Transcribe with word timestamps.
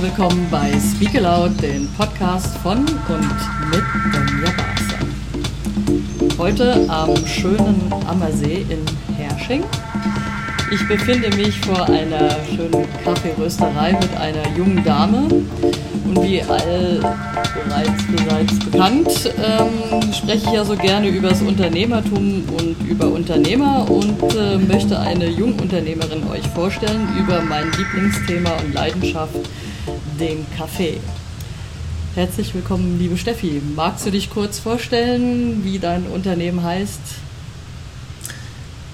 Willkommen 0.00 0.48
bei 0.50 0.72
Speak 0.80 1.14
Aloud, 1.16 1.60
den 1.60 1.86
Podcast 1.92 2.56
von 2.58 2.78
und 2.78 2.88
mit 2.88 3.84
Donja 4.14 4.50
Barster. 4.56 4.98
Heute 6.38 6.86
am 6.88 7.14
schönen 7.26 7.92
Ammersee 8.08 8.64
in 8.70 8.82
Hersching. 9.16 9.62
Ich 10.72 10.88
befinde 10.88 11.28
mich 11.36 11.60
vor 11.60 11.86
einer 11.86 12.30
schönen 12.46 12.86
Kaffeerösterei 13.04 13.92
mit 13.92 14.16
einer 14.16 14.56
jungen 14.56 14.82
Dame. 14.84 15.28
Und 15.28 16.22
wie 16.22 16.40
all 16.42 17.00
bereits, 17.66 18.04
bereits 18.06 18.58
bekannt, 18.58 19.34
ähm, 19.36 20.12
spreche 20.14 20.46
ich 20.46 20.52
ja 20.52 20.64
so 20.64 20.76
gerne 20.76 21.08
über 21.08 21.28
das 21.28 21.42
Unternehmertum 21.42 22.44
und 22.56 22.88
über 22.88 23.08
Unternehmer 23.08 23.86
und 23.90 24.22
äh, 24.34 24.56
möchte 24.56 24.98
eine 24.98 25.28
Jungunternehmerin 25.28 26.26
euch 26.30 26.46
vorstellen 26.54 27.06
über 27.18 27.42
mein 27.42 27.64
Lieblingsthema 27.76 28.50
und 28.64 28.72
Leidenschaft, 28.72 29.36
den 30.20 30.44
Kaffee. 30.56 31.00
Herzlich 32.14 32.54
willkommen, 32.54 32.98
liebe 32.98 33.16
Steffi. 33.16 33.62
Magst 33.74 34.04
du 34.04 34.10
dich 34.10 34.28
kurz 34.28 34.58
vorstellen, 34.58 35.64
wie 35.64 35.78
dein 35.78 36.04
Unternehmen 36.06 36.62
heißt? 36.62 37.00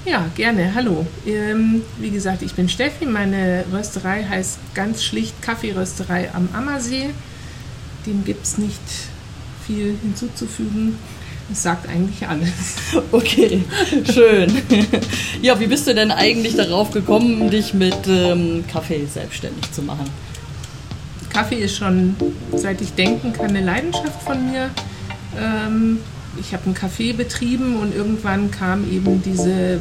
Ja, 0.05 0.31
gerne. 0.37 0.73
Hallo. 0.73 1.05
Ähm, 1.27 1.83
wie 1.99 2.11
gesagt, 2.11 2.43
ich 2.43 2.55
bin 2.55 2.69
Steffi. 2.69 3.07
Meine 3.07 3.65
Rösterei 3.73 4.23
heißt 4.23 4.59
ganz 4.75 5.03
schlicht 5.03 5.43
Kaffeerösterei 5.43 6.31
am 6.33 6.49
Ammersee. 6.53 7.11
Dem 8.07 8.25
gibt 8.25 8.45
es 8.45 8.57
nicht 8.57 8.81
viel 9.67 9.97
hinzuzufügen. 10.01 10.97
Es 11.51 11.65
sagt 11.65 11.89
eigentlich 11.89 12.29
alles. 12.29 12.77
Okay, 13.11 13.65
schön. 14.13 14.53
Ja, 15.43 15.59
wie 15.59 15.67
bist 15.67 15.89
du 15.89 15.95
denn 15.95 16.13
eigentlich 16.13 16.55
darauf 16.55 16.93
gekommen, 16.93 17.51
dich 17.51 17.75
mit 17.75 18.07
ähm, 18.07 18.65
Kaffee 18.71 19.07
selbstständig 19.07 19.73
zu 19.73 19.83
machen? 19.83 20.09
Kaffee 21.37 21.57
ist 21.57 21.77
schon, 21.77 22.17
seit 22.55 22.81
ich 22.81 22.95
denken 22.95 23.35
kann, 23.35 23.51
eine 23.51 23.61
Leidenschaft 23.61 24.23
von 24.23 24.51
mir. 24.51 24.71
Ähm, 25.39 25.99
ich 26.41 26.55
habe 26.55 26.65
einen 26.65 26.73
Kaffee 26.73 27.13
betrieben 27.13 27.77
und 27.77 27.95
irgendwann 27.95 28.51
kam 28.51 28.91
eben 28.91 29.23
diese 29.23 29.79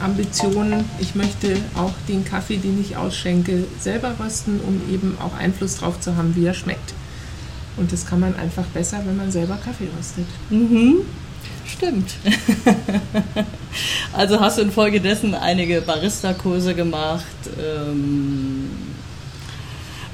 Ambition, 0.00 0.86
ich 0.98 1.14
möchte 1.14 1.54
auch 1.76 1.92
den 2.08 2.24
Kaffee, 2.24 2.56
den 2.56 2.80
ich 2.80 2.96
ausschenke, 2.96 3.64
selber 3.78 4.14
rösten, 4.18 4.58
um 4.66 4.80
eben 4.90 5.18
auch 5.20 5.38
Einfluss 5.38 5.80
darauf 5.80 6.00
zu 6.00 6.16
haben, 6.16 6.34
wie 6.34 6.46
er 6.46 6.54
schmeckt. 6.54 6.94
Und 7.76 7.92
das 7.92 8.06
kann 8.06 8.20
man 8.20 8.34
einfach 8.34 8.64
besser, 8.64 9.02
wenn 9.04 9.18
man 9.18 9.30
selber 9.30 9.58
Kaffee 9.62 9.88
röstet. 9.98 10.24
Mhm. 10.48 11.02
Stimmt. 11.66 12.14
also 14.14 14.40
hast 14.40 14.56
du 14.56 14.62
infolgedessen 14.62 15.34
einige 15.34 15.82
Barista-Kurse 15.82 16.74
gemacht. 16.74 17.26
Ähm 17.60 18.55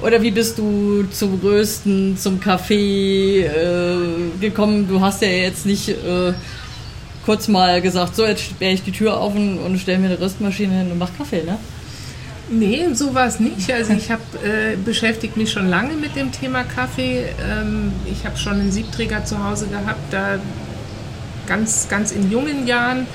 oder 0.03 0.21
wie 0.21 0.31
bist 0.31 0.57
du 0.57 1.03
zum 1.11 1.39
Rösten, 1.41 2.17
zum 2.17 2.39
Kaffee 2.39 3.45
äh, 3.45 3.95
gekommen? 4.39 4.87
Du 4.87 4.99
hast 4.99 5.21
ja 5.21 5.29
jetzt 5.29 5.65
nicht 5.65 5.89
äh, 5.89 6.33
kurz 7.25 7.47
mal 7.47 7.81
gesagt, 7.81 8.15
so 8.15 8.25
jetzt 8.25 8.43
sperre 8.43 8.73
ich 8.73 8.83
die 8.83 8.91
Tür 8.91 9.17
auf 9.17 9.33
und, 9.33 9.59
und 9.59 9.77
stelle 9.77 9.99
mir 9.99 10.07
eine 10.07 10.19
Röstmaschine 10.19 10.73
hin 10.73 10.91
und 10.91 10.97
mache 10.97 11.13
Kaffee, 11.17 11.43
ne? 11.43 11.57
Nee, 12.49 12.87
so 12.93 13.15
war 13.15 13.27
es 13.27 13.39
nicht. 13.39 13.71
Also 13.71 13.93
ich 13.93 14.11
habe 14.11 14.21
äh, 14.43 14.75
beschäftigt 14.75 15.37
mich 15.37 15.51
schon 15.51 15.69
lange 15.69 15.93
mit 15.93 16.15
dem 16.15 16.31
Thema 16.31 16.63
Kaffee. 16.63 17.23
Ähm, 17.41 17.93
ich 18.05 18.25
habe 18.25 18.37
schon 18.37 18.53
einen 18.53 18.71
Siebträger 18.71 19.23
zu 19.23 19.41
Hause 19.43 19.67
gehabt, 19.67 20.11
da 20.11 20.39
ganz, 21.47 21.87
ganz 21.89 22.11
in 22.11 22.29
jungen 22.29 22.67
Jahren. 22.67 23.07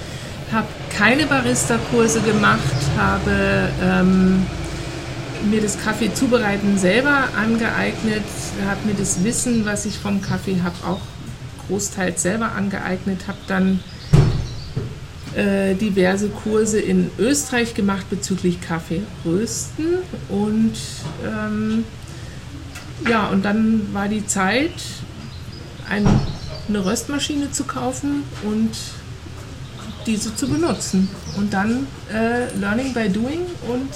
Habe 0.51 0.67
keine 0.97 1.27
Barista-Kurse 1.27 2.23
gemacht, 2.23 2.63
habe 2.97 3.69
ähm, 3.85 4.47
mir 5.45 5.61
das 5.61 5.79
Kaffee 5.83 6.13
zubereiten 6.13 6.79
selber 6.79 7.29
angeeignet, 7.37 8.25
habe 8.67 8.87
mir 8.87 8.95
das 8.95 9.25
Wissen, 9.25 9.65
was 9.65 9.87
ich 9.87 9.99
vom 9.99 10.21
Kaffee 10.21 10.61
habe, 10.63 10.77
auch 10.87 11.01
großteils 11.67 12.23
selber 12.23 12.53
angeeignet, 12.53 13.29
habe 13.29 13.39
dann 13.47 13.81
äh, 15.35 15.75
diverse 15.75 16.29
Kurse 16.29 16.81
in 16.81 17.11
Österreich 17.19 17.75
gemacht 17.75 18.09
bezüglich 18.11 18.61
Kaffeerösten 18.61 19.99
und 20.29 20.75
ähm, 21.25 21.85
ja, 23.09 23.29
und 23.29 23.45
dann 23.45 23.93
war 23.93 24.09
die 24.09 24.27
Zeit, 24.27 24.73
ein, 25.89 26.07
eine 26.69 26.85
Röstmaschine 26.85 27.51
zu 27.53 27.65
kaufen 27.65 28.25
und 28.43 28.71
diese 30.07 30.35
zu 30.35 30.49
benutzen. 30.49 31.09
Und 31.37 31.53
dann 31.53 31.87
äh, 32.13 32.53
Learning 32.59 32.93
by 32.93 33.09
Doing 33.09 33.41
und 33.69 33.91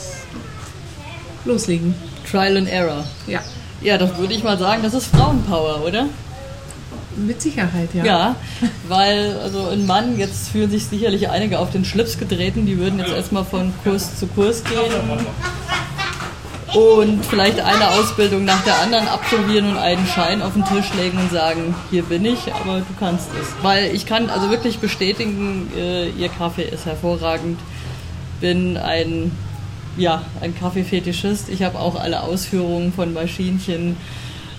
loslegen. 1.45 1.95
Trial 2.31 2.57
and 2.57 2.69
Error. 2.69 3.05
Ja. 3.27 3.41
Ja, 3.83 3.99
das 3.99 4.17
würde 4.17 4.35
ich 4.35 4.45
mal 4.45 4.59
sagen, 4.59 4.83
das 4.83 4.95
ist 4.95 5.07
Frauenpower, 5.07 5.83
oder? 5.85 6.07
Mit 7.17 7.43
Sicherheit, 7.43 7.91
ja. 7.95 8.05
Ja, 8.05 8.37
weil 8.89 9.37
also 9.43 9.69
ein 9.69 9.87
Mann, 9.87 10.19
jetzt 10.19 10.49
fühlen 10.49 10.71
sich 10.71 10.87
sicherlich 10.87 11.29
einige 11.29 11.59
auf 11.59 11.71
den 11.71 11.85
Schlips 11.85 12.19
getreten, 12.19 12.65
die 12.65 12.79
würden 12.79 12.99
jetzt 12.99 13.13
erstmal 13.13 13.45
von 13.45 13.73
Kurs 13.85 14.19
zu 14.19 14.27
Kurs 14.29 14.63
gehen 14.65 14.93
und 16.75 17.25
vielleicht 17.27 17.61
eine 17.61 17.91
Ausbildung 17.91 18.45
nach 18.45 18.63
der 18.65 18.79
anderen 18.81 19.07
absolvieren 19.07 19.71
und 19.71 19.77
einen 19.77 20.07
Schein 20.07 20.41
auf 20.41 20.55
den 20.55 20.65
Tisch 20.65 20.87
legen 20.99 21.19
und 21.19 21.31
sagen, 21.31 21.75
hier 21.91 22.03
bin 22.03 22.25
ich, 22.25 22.53
aber 22.55 22.79
du 22.79 22.95
kannst 22.99 23.29
es. 23.41 23.49
Weil 23.63 23.95
ich 23.95 24.07
kann 24.07 24.31
also 24.31 24.49
wirklich 24.51 24.79
bestätigen, 24.79 25.71
äh, 25.77 26.09
ihr 26.09 26.31
Kaffee 26.31 26.65
ist 26.65 26.87
hervorragend. 26.87 27.59
Bin 28.41 28.79
ein 28.79 29.33
ja, 29.97 30.25
ein 30.41 30.59
Kaffeefetischist. 30.59 31.49
Ich 31.49 31.63
habe 31.63 31.79
auch 31.79 31.97
alle 31.97 32.23
Ausführungen 32.23 32.93
von 32.93 33.13
Maschinchen, 33.13 33.97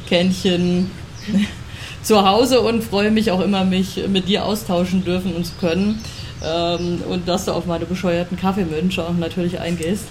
Kännchen 0.08 0.92
zu 2.04 2.28
Hause 2.28 2.62
und 2.62 2.84
freue 2.84 3.12
mich 3.12 3.32
auch 3.32 3.42
immer, 3.42 3.64
mich 3.64 4.08
mit 4.08 4.28
dir 4.28 4.46
austauschen 4.46 5.04
dürfen 5.04 5.34
und 5.34 5.46
zu 5.46 5.54
können. 5.60 6.02
Ähm, 6.46 7.02
und 7.08 7.28
dass 7.28 7.46
du 7.46 7.54
auf 7.54 7.66
meine 7.66 7.86
bescheuerten 7.86 8.38
Kaffeewünsche 8.38 9.02
auch 9.04 9.14
natürlich 9.14 9.60
eingehst. 9.60 10.06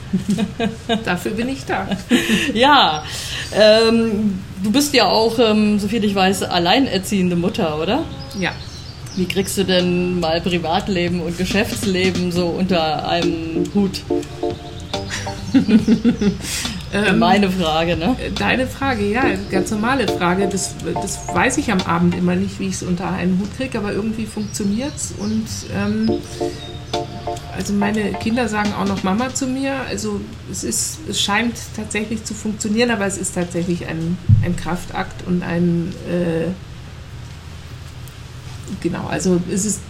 Dafür 1.04 1.32
bin 1.32 1.48
ich 1.50 1.66
da. 1.66 1.86
ja, 2.54 3.04
ähm, 3.54 4.40
du 4.62 4.72
bist 4.72 4.94
ja 4.94 5.06
auch, 5.06 5.38
ähm, 5.38 5.78
soviel 5.78 6.04
ich 6.04 6.14
weiß, 6.14 6.44
alleinerziehende 6.44 7.36
Mutter, 7.36 7.78
oder? 7.78 8.04
Ja. 8.38 8.52
Wie 9.14 9.26
kriegst 9.26 9.58
du 9.58 9.64
denn 9.64 10.20
mal 10.20 10.40
Privatleben 10.40 11.20
und 11.20 11.36
Geschäftsleben 11.36 12.32
so 12.32 12.46
unter 12.46 13.06
einem 13.06 13.64
Hut? 13.74 14.00
Ähm, 16.94 17.18
Meine 17.18 17.50
Frage, 17.50 17.96
ne? 17.96 18.14
Deine 18.38 18.66
Frage, 18.66 19.10
ja, 19.10 19.22
ganz 19.50 19.70
normale 19.70 20.06
Frage. 20.06 20.46
Das, 20.46 20.74
das 20.92 21.26
weiß 21.26 21.56
ich 21.56 21.72
am 21.72 21.80
Abend 21.80 22.14
immer 22.14 22.36
nicht, 22.36 22.60
wie 22.60 22.66
ich 22.66 22.74
es 22.74 22.82
unter 22.82 23.10
einen 23.10 23.38
Hut 23.38 23.48
kriege, 23.56 23.78
aber 23.78 23.92
irgendwie 23.92 24.26
funktioniert 24.26 24.92
es. 24.94 25.14
Und 25.18 25.46
ähm, 25.74 26.10
also 27.56 27.72
meine 27.72 28.12
Kinder 28.14 28.46
sagen 28.46 28.74
auch 28.78 28.86
noch 28.86 29.02
Mama 29.04 29.32
zu 29.32 29.46
mir. 29.46 29.72
Also 29.88 30.20
es 30.50 30.64
ist, 30.64 30.98
es 31.08 31.18
scheint 31.18 31.54
tatsächlich 31.74 32.24
zu 32.24 32.34
funktionieren, 32.34 32.90
aber 32.90 33.06
es 33.06 33.16
ist 33.16 33.34
tatsächlich 33.34 33.86
ein, 33.86 34.18
ein 34.44 34.54
Kraftakt 34.54 35.26
und 35.26 35.42
ein 35.42 35.94
äh, 36.10 36.50
genau, 38.82 39.06
also 39.06 39.40
es 39.50 39.64
ist 39.64 39.80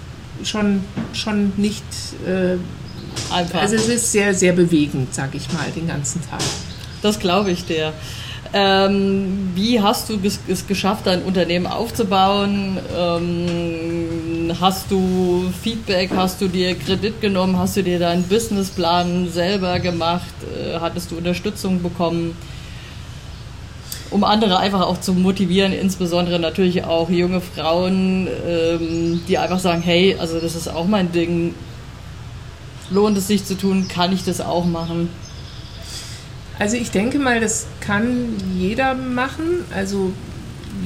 schon, 0.44 0.84
schon 1.12 1.53
nicht 1.56 1.84
äh, 2.26 2.56
Einfach. 3.33 3.61
Also 3.61 3.77
es 3.77 3.89
ist 3.89 4.12
sehr, 4.12 4.34
sehr 4.34 4.53
bewegend, 4.53 5.15
sag 5.15 5.34
ich 5.34 5.53
mal, 5.53 5.71
den 5.75 5.87
ganzen 5.87 6.21
Tag. 6.28 6.41
Das 7.00 7.19
glaube 7.19 7.50
ich 7.50 7.65
dir. 7.65 7.93
Ähm, 8.55 9.50
wie 9.55 9.81
hast 9.81 10.11
du 10.11 10.19
es 10.49 10.67
geschafft, 10.67 11.06
dein 11.06 11.23
Unternehmen 11.23 11.67
aufzubauen? 11.67 12.79
Ähm, 12.94 14.53
hast 14.61 14.91
du 14.91 15.50
Feedback? 15.62 16.11
Hast 16.14 16.41
du 16.43 16.49
dir 16.49 16.75
Kredit 16.75 17.20
genommen? 17.23 17.59
Hast 17.59 17.79
du 17.79 17.82
dir 17.82 17.99
deinen 17.99 18.25
Businessplan 18.25 19.31
selber 19.31 19.79
gemacht? 19.79 20.35
Äh, 20.43 20.79
hattest 20.81 21.11
du 21.11 21.17
Unterstützung 21.17 21.82
bekommen? 21.82 22.37
Um 24.11 24.25
andere 24.25 24.59
einfach 24.59 24.82
auch 24.82 25.00
zu 25.00 25.14
motivieren, 25.14 25.73
insbesondere 25.73 26.38
natürlich 26.38 26.85
auch 26.85 27.09
junge 27.09 27.41
Frauen, 27.41 28.29
ähm, 28.47 29.23
die 29.26 29.38
einfach 29.38 29.59
sagen, 29.59 29.81
hey, 29.81 30.17
also 30.19 30.38
das 30.38 30.55
ist 30.55 30.69
auch 30.69 30.87
mein 30.87 31.11
Ding, 31.12 31.55
lohnt 32.93 33.19
es 33.19 33.27
sich 33.27 33.44
zu 33.44 33.56
tun, 33.56 33.89
kann 33.89 34.12
ich 34.12 34.25
das 34.25 34.41
auch 34.41 34.65
machen? 34.65 35.09
Also 36.59 36.77
ich 36.77 36.91
denke 36.91 37.19
mal, 37.19 37.41
das 37.41 37.67
kann 37.81 38.37
jeder 38.56 38.94
machen. 38.94 39.65
Also 39.75 40.12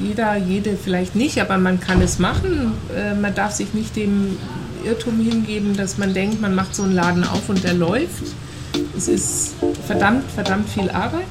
jeder, 0.03 0.37
jede 0.37 0.77
vielleicht 0.77 1.15
nicht, 1.15 1.41
aber 1.41 1.59
man 1.59 1.81
kann 1.81 2.01
es 2.01 2.19
machen. 2.19 2.73
Äh, 2.95 3.15
man 3.15 3.35
darf 3.35 3.53
sich 3.53 3.75
nicht 3.75 3.97
dem 3.97 4.37
Irrtum 4.85 5.21
hingeben, 5.21 5.77
dass 5.77 5.99
man 5.99 6.15
denkt, 6.15 6.41
man 6.41 6.55
macht 6.55 6.75
so 6.75 6.83
einen 6.83 6.95
Laden 6.95 7.25
auf 7.25 7.49
und 7.49 7.65
der 7.65 7.75
läuft. 7.75 8.23
Es 8.97 9.09
ist 9.09 9.55
verdammt, 9.87 10.31
verdammt 10.31 10.69
viel 10.69 10.91
Arbeit. 10.91 11.27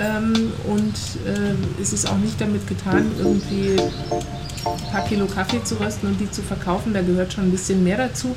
Ähm, 0.00 0.52
und 0.66 0.94
äh, 1.26 1.80
es 1.80 1.92
ist 1.92 2.08
auch 2.08 2.18
nicht 2.18 2.40
damit 2.40 2.66
getan, 2.66 3.06
irgendwie 3.18 3.76
ein 3.80 4.90
paar 4.90 5.04
Kilo 5.04 5.26
Kaffee 5.26 5.62
zu 5.62 5.76
rösten 5.76 6.08
und 6.08 6.20
die 6.20 6.30
zu 6.30 6.42
verkaufen. 6.42 6.92
Da 6.92 7.02
gehört 7.02 7.32
schon 7.32 7.44
ein 7.44 7.50
bisschen 7.52 7.84
mehr 7.84 7.96
dazu. 7.96 8.34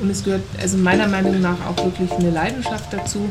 Und 0.00 0.10
es 0.10 0.24
gehört 0.24 0.42
also 0.60 0.76
meiner 0.76 1.08
Meinung 1.08 1.40
nach 1.40 1.56
auch 1.66 1.84
wirklich 1.84 2.10
eine 2.12 2.30
Leidenschaft 2.30 2.92
dazu. 2.92 3.28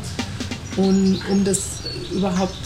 Und 0.76 1.20
um 1.30 1.44
das 1.44 1.80
überhaupt 2.12 2.56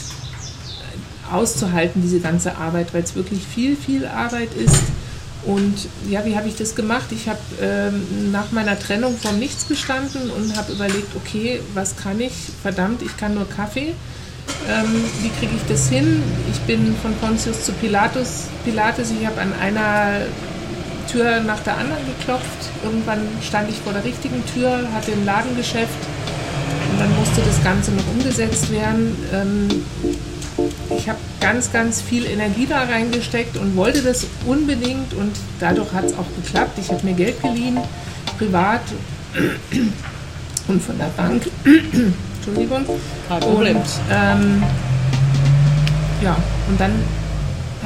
auszuhalten, 1.31 2.03
diese 2.03 2.21
ganze 2.21 2.57
Arbeit, 2.57 2.93
weil 2.93 3.03
es 3.03 3.15
wirklich 3.15 3.41
viel, 3.41 3.77
viel 3.77 4.07
Arbeit 4.07 4.55
ist. 4.55 4.83
Und 5.45 5.75
ja, 6.09 6.25
wie 6.25 6.37
habe 6.37 6.47
ich 6.47 6.57
das 6.57 6.75
gemacht? 6.75 7.07
Ich 7.11 7.29
habe 7.29 7.41
ähm, 7.61 8.31
nach 8.31 8.53
meiner 8.53 8.79
Trennung 8.79 9.17
vom 9.17 9.39
Nichts 9.39 9.67
gestanden 9.67 10.31
und 10.31 10.57
habe 10.57 10.73
überlegt, 10.73 11.17
okay, 11.17 11.61
was 11.75 11.97
kann 11.97 12.21
ich? 12.21 12.33
Verdammt, 12.63 13.03
ich 13.03 13.17
kann 13.17 13.35
nur 13.35 13.49
Kaffee. 13.49 13.95
Ähm, 14.69 15.05
wie 15.21 15.31
kriege 15.31 15.53
ich 15.57 15.63
das 15.69 15.89
hin? 15.89 16.23
Ich 16.53 16.61
bin 16.61 16.95
von 17.03 17.15
Pontius 17.17 17.65
zu 17.65 17.73
Pilatus. 17.73 18.45
Pilatus, 18.65 19.09
ich 19.19 19.27
habe 19.27 19.41
an 19.41 19.53
einer 19.61 20.27
Tür 21.13 21.41
nach 21.41 21.61
der 21.61 21.77
anderen 21.77 22.03
geklopft. 22.07 22.71
Irgendwann 22.83 23.21
stand 23.47 23.69
ich 23.69 23.77
vor 23.77 23.93
der 23.93 24.03
richtigen 24.05 24.43
Tür, 24.55 24.89
hatte 24.95 25.13
ein 25.13 25.25
Ladengeschäft 25.27 25.99
und 26.91 27.01
dann 27.01 27.15
musste 27.17 27.43
das 27.43 27.63
Ganze 27.63 27.93
noch 27.93 28.07
umgesetzt 28.09 28.73
werden. 28.73 29.17
Ähm, 29.33 29.69
ich 30.97 31.09
habe 31.09 31.19
ganz, 31.41 31.73
ganz 31.73 32.01
viel 32.01 32.25
Energie 32.27 32.67
da 32.67 32.85
reingesteckt 32.85 33.57
und 33.57 33.77
wollte 33.77 34.03
das 34.03 34.27
unbedingt 34.47 35.13
und 35.15 35.33
dadurch 35.61 35.93
hat 35.93 36.05
es 36.05 36.15
auch 36.15 36.27
geklappt. 36.43 36.79
Ich 36.79 36.91
habe 36.91 37.05
mir 37.05 37.15
Geld 37.15 37.41
geliehen, 37.43 37.79
privat 38.39 38.81
und 40.69 40.83
von 40.83 40.99
der 40.99 41.11
Bank. 41.17 41.43
Entschuldigung. 42.37 42.85
Kein 43.29 43.41
Problem. 43.41 43.77
Und 43.77 43.87
ähm, 44.11 44.63
ja, 46.23 46.37
und 46.69 46.81
dann 46.81 46.93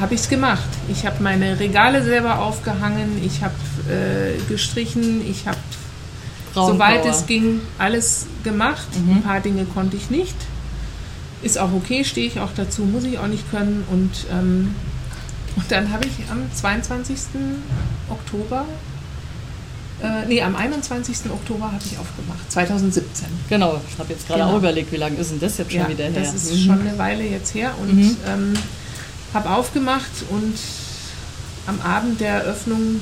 habe 0.01 0.15
ich 0.15 0.21
es 0.21 0.29
gemacht. 0.29 0.69
Ich 0.89 1.07
habe 1.07 1.23
meine 1.23 1.59
Regale 1.59 2.03
selber 2.03 2.41
aufgehangen, 2.41 3.21
ich 3.25 3.43
habe 3.43 3.55
äh, 3.89 4.39
gestrichen, 4.49 5.29
ich 5.29 5.47
habe 5.47 5.59
soweit 6.55 7.05
es 7.05 7.27
ging 7.27 7.61
alles 7.79 8.27
gemacht. 8.45 8.89
Mhm. 8.97 9.17
Ein 9.17 9.23
paar 9.23 9.41
Dinge 9.41 9.65
konnte 9.65 9.97
ich 9.97 10.11
nicht. 10.11 10.37
Ist 11.43 11.59
auch 11.59 11.73
okay, 11.73 12.05
stehe 12.05 12.27
ich 12.27 12.41
auch 12.41 12.51
dazu, 12.57 12.83
muss 12.83 13.05
ich 13.05 13.19
auch 13.19 13.27
nicht 13.27 13.51
können. 13.51 13.85
Und, 13.91 14.27
ähm, 14.33 14.75
und 15.57 15.71
dann 15.71 15.93
habe 15.93 16.07
ich 16.07 16.31
am 16.31 16.51
22. 16.53 17.19
Oktober 18.09 18.65
äh, 20.03 20.27
nee, 20.27 20.43
am 20.43 20.55
21. 20.55 21.31
Oktober 21.31 21.73
habe 21.73 21.83
ich 21.85 21.99
aufgemacht, 21.99 22.53
2017. 22.53 23.29
Genau, 23.49 23.81
ich 23.89 23.99
habe 23.99 24.13
jetzt 24.13 24.27
gerade 24.27 24.43
genau. 24.43 24.53
auch 24.53 24.59
überlegt, 24.59 24.93
wie 24.93 24.97
lange 24.97 25.17
ist 25.17 25.31
denn 25.31 25.41
das 25.41 25.57
jetzt 25.57 25.73
schon 25.73 25.81
ja, 25.81 25.89
wieder 25.89 26.05
her? 26.05 26.13
Das 26.15 26.35
ist 26.35 26.53
mhm. 26.53 26.59
schon 26.59 26.81
eine 26.81 26.99
Weile 26.99 27.25
jetzt 27.25 27.55
her 27.55 27.73
und 27.81 27.95
mhm. 27.95 28.17
ähm, 28.29 28.55
habe 29.37 29.51
aufgemacht 29.51 30.11
und 30.31 30.55
am 31.67 31.81
Abend 31.81 32.21
der 32.21 32.45
Eröffnung 32.45 33.01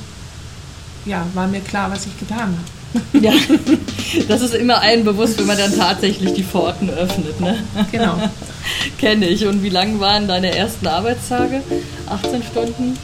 ja, 1.07 1.27
war 1.35 1.47
mir 1.47 1.61
klar, 1.61 1.91
was 1.91 2.07
ich 2.07 2.19
getan 2.19 2.59
habe. 2.59 3.25
Ja, 3.25 3.33
das 4.29 4.43
ist 4.43 4.55
immer 4.55 4.81
allen 4.81 5.05
bewusst, 5.05 5.39
wenn 5.39 5.47
man 5.47 5.59
dann 5.59 5.77
tatsächlich 5.77 6.33
die 6.35 6.43
Pforten 6.43 6.91
öffnet. 6.91 7.41
Ne? 7.41 7.59
Genau. 7.93 8.31
Kenne 8.99 9.27
ich. 9.27 9.47
Und 9.47 9.63
wie 9.63 9.69
lang 9.69 10.01
waren 10.01 10.29
deine 10.29 10.57
ersten 10.57 10.87
Arbeitstage? 10.87 11.61
18 12.07 12.43
Stunden? 12.43 12.99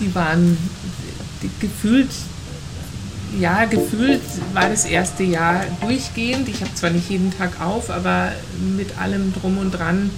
Die 0.00 0.14
waren 0.14 0.56
die, 1.42 1.50
gefühlt 1.60 2.10
ja, 3.38 3.64
gefühlt 3.64 4.22
war 4.54 4.68
das 4.68 4.86
erste 4.86 5.24
Jahr 5.24 5.64
durchgehend. 5.80 6.48
Ich 6.48 6.60
habe 6.62 6.72
zwar 6.74 6.90
nicht 6.90 7.10
jeden 7.10 7.36
Tag 7.36 7.60
auf, 7.60 7.90
aber 7.90 8.32
mit 8.76 8.96
allem 8.98 9.34
drum 9.34 9.58
und 9.58 9.72
dran, 9.72 10.10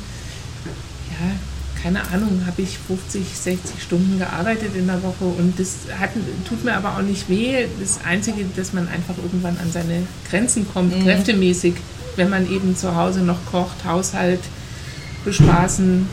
ja, 1.11 1.31
keine 1.83 2.01
Ahnung, 2.09 2.43
habe 2.47 2.63
ich 2.63 2.79
50, 2.79 3.23
60 3.35 3.83
Stunden 3.83 4.19
gearbeitet 4.19 4.75
in 4.75 4.87
der 4.87 5.03
Woche 5.03 5.25
und 5.25 5.59
das 5.59 5.77
hat, 5.99 6.11
tut 6.49 6.65
mir 6.65 6.75
aber 6.75 6.97
auch 6.97 7.03
nicht 7.03 7.29
weh. 7.29 7.67
Das 7.81 8.01
Einzige, 8.05 8.45
dass 8.57 8.73
man 8.73 8.89
einfach 8.89 9.17
irgendwann 9.17 9.57
an 9.59 9.71
seine 9.71 10.07
Grenzen 10.29 10.67
kommt, 10.73 10.97
mhm. 10.97 11.05
kräftemäßig, 11.05 11.75
wenn 12.17 12.31
man 12.31 12.51
eben 12.51 12.77
zu 12.77 12.95
Hause 12.97 13.21
noch 13.21 13.39
kocht, 13.51 13.85
Haushalt 13.85 14.41
bespaßen, 15.25 16.09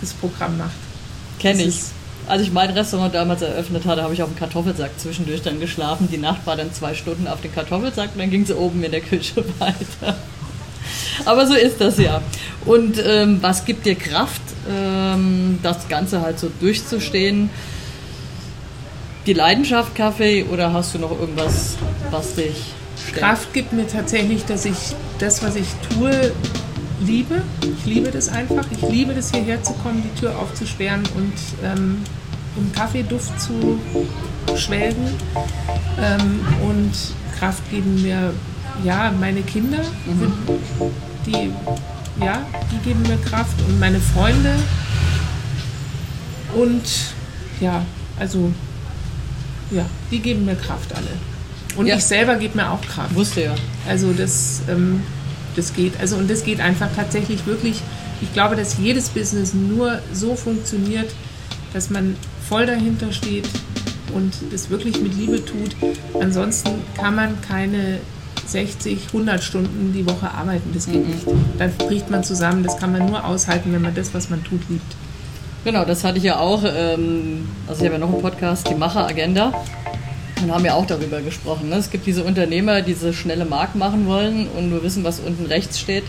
das 0.00 0.12
Programm 0.14 0.58
macht. 0.58 0.70
Kenne 1.38 1.62
ich. 1.62 1.80
Als 2.26 2.42
ich 2.42 2.52
mein 2.52 2.70
Restaurant 2.70 3.14
damals 3.14 3.42
eröffnet 3.42 3.86
hatte, 3.86 4.02
habe 4.02 4.14
ich 4.14 4.22
auf 4.22 4.28
dem 4.28 4.38
Kartoffelsack 4.38 4.90
zwischendurch 4.98 5.42
dann 5.42 5.58
geschlafen. 5.58 6.08
Die 6.12 6.18
Nacht 6.18 6.46
war 6.46 6.56
dann 6.56 6.72
zwei 6.72 6.94
Stunden 6.94 7.26
auf 7.26 7.40
dem 7.40 7.52
Kartoffelsack 7.52 8.10
und 8.12 8.20
dann 8.20 8.30
ging 8.30 8.46
sie 8.46 8.56
oben 8.56 8.84
in 8.84 8.92
der 8.92 9.00
Küche 9.00 9.44
weiter. 9.58 10.16
Aber 11.24 11.46
so 11.46 11.54
ist 11.54 11.80
das 11.80 11.98
ja. 11.98 12.22
Und 12.64 13.02
ähm, 13.04 13.38
was 13.40 13.64
gibt 13.64 13.86
dir 13.86 13.94
Kraft, 13.94 14.42
ähm, 14.68 15.58
das 15.62 15.88
Ganze 15.88 16.20
halt 16.22 16.38
so 16.38 16.50
durchzustehen? 16.60 17.50
Die 19.26 19.32
Leidenschaft 19.32 19.94
Kaffee 19.94 20.44
oder 20.44 20.72
hast 20.72 20.94
du 20.94 20.98
noch 20.98 21.18
irgendwas, 21.18 21.76
was 22.10 22.34
dich 22.34 22.72
stärkt? 23.08 23.20
Kraft 23.20 23.52
gibt 23.52 23.72
mir 23.72 23.86
tatsächlich, 23.86 24.44
dass 24.44 24.64
ich 24.64 24.76
das, 25.18 25.42
was 25.42 25.56
ich 25.56 25.68
tue, 25.90 26.32
liebe. 27.04 27.42
Ich 27.62 27.86
liebe 27.86 28.10
das 28.10 28.28
einfach. 28.28 28.64
Ich 28.70 28.82
liebe 28.88 29.14
das 29.14 29.32
hierher 29.32 29.62
zu 29.62 29.72
kommen, 29.74 30.02
die 30.02 30.20
Tür 30.20 30.38
aufzusperren 30.38 31.02
und 31.16 31.32
ähm, 31.64 32.02
im 32.56 32.72
Kaffeeduft 32.72 33.40
zu 33.40 33.78
schwelgen. 34.56 35.08
Ähm, 36.00 36.40
und 36.68 36.92
Kraft 37.38 37.62
geben 37.70 38.02
mir 38.02 38.32
ja 38.84 39.12
meine 39.18 39.42
Kinder, 39.42 39.78
mhm. 40.06 40.32
Die 41.26 41.52
ja, 42.20 42.44
die 42.70 42.78
geben 42.88 43.02
mir 43.02 43.16
Kraft 43.18 43.56
und 43.66 43.78
meine 43.78 44.00
Freunde. 44.00 44.54
Und 46.54 46.82
ja, 47.60 47.84
also 48.18 48.52
ja, 49.70 49.86
die 50.10 50.18
geben 50.18 50.44
mir 50.44 50.56
Kraft 50.56 50.92
alle. 50.94 51.08
Und 51.76 51.86
ja. 51.86 51.96
ich 51.96 52.04
selber 52.04 52.36
gebe 52.36 52.56
mir 52.56 52.70
auch 52.70 52.80
Kraft. 52.82 53.14
Wusste 53.14 53.44
ja. 53.44 53.54
Also 53.88 54.12
das, 54.12 54.62
ähm, 54.68 55.02
das 55.56 55.72
geht. 55.72 55.98
Also 56.00 56.16
und 56.16 56.28
das 56.28 56.44
geht 56.44 56.60
einfach 56.60 56.88
tatsächlich 56.94 57.46
wirklich. 57.46 57.80
Ich 58.20 58.32
glaube, 58.34 58.54
dass 58.56 58.76
jedes 58.76 59.08
Business 59.08 59.54
nur 59.54 60.00
so 60.12 60.34
funktioniert, 60.34 61.10
dass 61.72 61.88
man 61.88 62.16
voll 62.46 62.66
dahinter 62.66 63.12
steht 63.12 63.48
und 64.14 64.34
das 64.52 64.68
wirklich 64.68 65.00
mit 65.00 65.14
Liebe 65.14 65.42
tut. 65.42 65.74
Ansonsten 66.20 66.70
kann 66.96 67.14
man 67.14 67.40
keine 67.40 68.00
60, 68.52 69.06
100 69.08 69.42
Stunden 69.42 69.92
die 69.92 70.06
Woche 70.06 70.30
arbeiten. 70.30 70.70
Das 70.74 70.86
geht 70.86 71.06
mhm. 71.06 71.14
nicht. 71.14 71.26
Dann 71.58 71.72
bricht 71.72 72.10
man 72.10 72.24
zusammen. 72.24 72.62
Das 72.62 72.76
kann 72.76 72.92
man 72.92 73.06
nur 73.06 73.24
aushalten, 73.24 73.72
wenn 73.72 73.82
man 73.82 73.94
das, 73.94 74.14
was 74.14 74.30
man 74.30 74.42
tut, 74.44 74.60
liebt. 74.68 74.96
Genau, 75.64 75.84
das 75.84 76.04
hatte 76.04 76.18
ich 76.18 76.24
ja 76.24 76.38
auch. 76.38 76.62
Ähm, 76.64 77.48
also 77.66 77.80
ich 77.80 77.86
habe 77.86 78.00
ja 78.00 78.06
noch 78.06 78.12
einen 78.12 78.22
Podcast, 78.22 78.68
die 78.68 78.74
Macher-Agenda. 78.74 79.52
Und 80.42 80.54
haben 80.54 80.64
ja 80.64 80.74
auch 80.74 80.86
darüber 80.86 81.20
gesprochen. 81.20 81.68
Ne? 81.68 81.76
Es 81.76 81.90
gibt 81.90 82.06
diese 82.06 82.24
Unternehmer, 82.24 82.80
die 82.80 82.94
diese 82.94 83.12
schnelle 83.12 83.44
Mark 83.44 83.74
machen 83.74 84.06
wollen 84.06 84.48
und 84.56 84.70
nur 84.70 84.82
wissen, 84.82 85.04
was 85.04 85.20
unten 85.20 85.44
rechts 85.46 85.78
steht. 85.78 86.04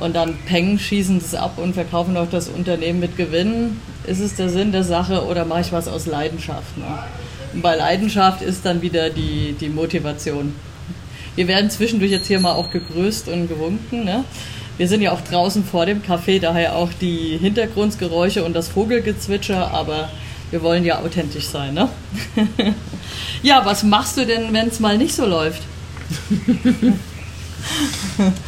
Und 0.00 0.16
dann 0.16 0.36
peng, 0.46 0.78
schießen 0.78 1.18
es 1.18 1.34
ab 1.34 1.58
und 1.58 1.74
verkaufen 1.74 2.16
auch 2.16 2.28
das 2.28 2.48
Unternehmen 2.48 2.98
mit 2.98 3.16
Gewinn. 3.16 3.80
Ist 4.04 4.18
es 4.18 4.34
der 4.34 4.48
Sinn 4.48 4.72
der 4.72 4.82
Sache 4.82 5.24
oder 5.26 5.44
mache 5.44 5.60
ich 5.60 5.72
was 5.72 5.86
aus 5.86 6.06
Leidenschaft? 6.06 6.76
Ne? 6.76 6.86
Und 7.54 7.62
bei 7.62 7.76
Leidenschaft 7.76 8.42
ist 8.42 8.64
dann 8.64 8.82
wieder 8.82 9.10
die, 9.10 9.54
die 9.60 9.68
Motivation. 9.68 10.54
Wir 11.34 11.48
werden 11.48 11.70
zwischendurch 11.70 12.10
jetzt 12.10 12.26
hier 12.26 12.40
mal 12.40 12.52
auch 12.52 12.70
gegrüßt 12.70 13.28
und 13.28 13.48
gewunken. 13.48 14.04
Ne? 14.04 14.24
Wir 14.76 14.88
sind 14.88 15.00
ja 15.00 15.12
auch 15.12 15.20
draußen 15.20 15.64
vor 15.64 15.86
dem 15.86 16.02
Café, 16.02 16.40
daher 16.40 16.76
auch 16.76 16.90
die 17.00 17.38
Hintergrundgeräusche 17.38 18.44
und 18.44 18.54
das 18.54 18.68
Vogelgezwitscher, 18.68 19.70
aber 19.70 20.10
wir 20.50 20.62
wollen 20.62 20.84
ja 20.84 21.00
authentisch 21.00 21.46
sein. 21.46 21.72
Ne? 21.74 21.88
ja, 23.42 23.64
was 23.64 23.82
machst 23.82 24.18
du 24.18 24.26
denn, 24.26 24.52
wenn 24.52 24.68
es 24.68 24.80
mal 24.80 24.98
nicht 24.98 25.14
so 25.14 25.24
läuft? 25.24 25.62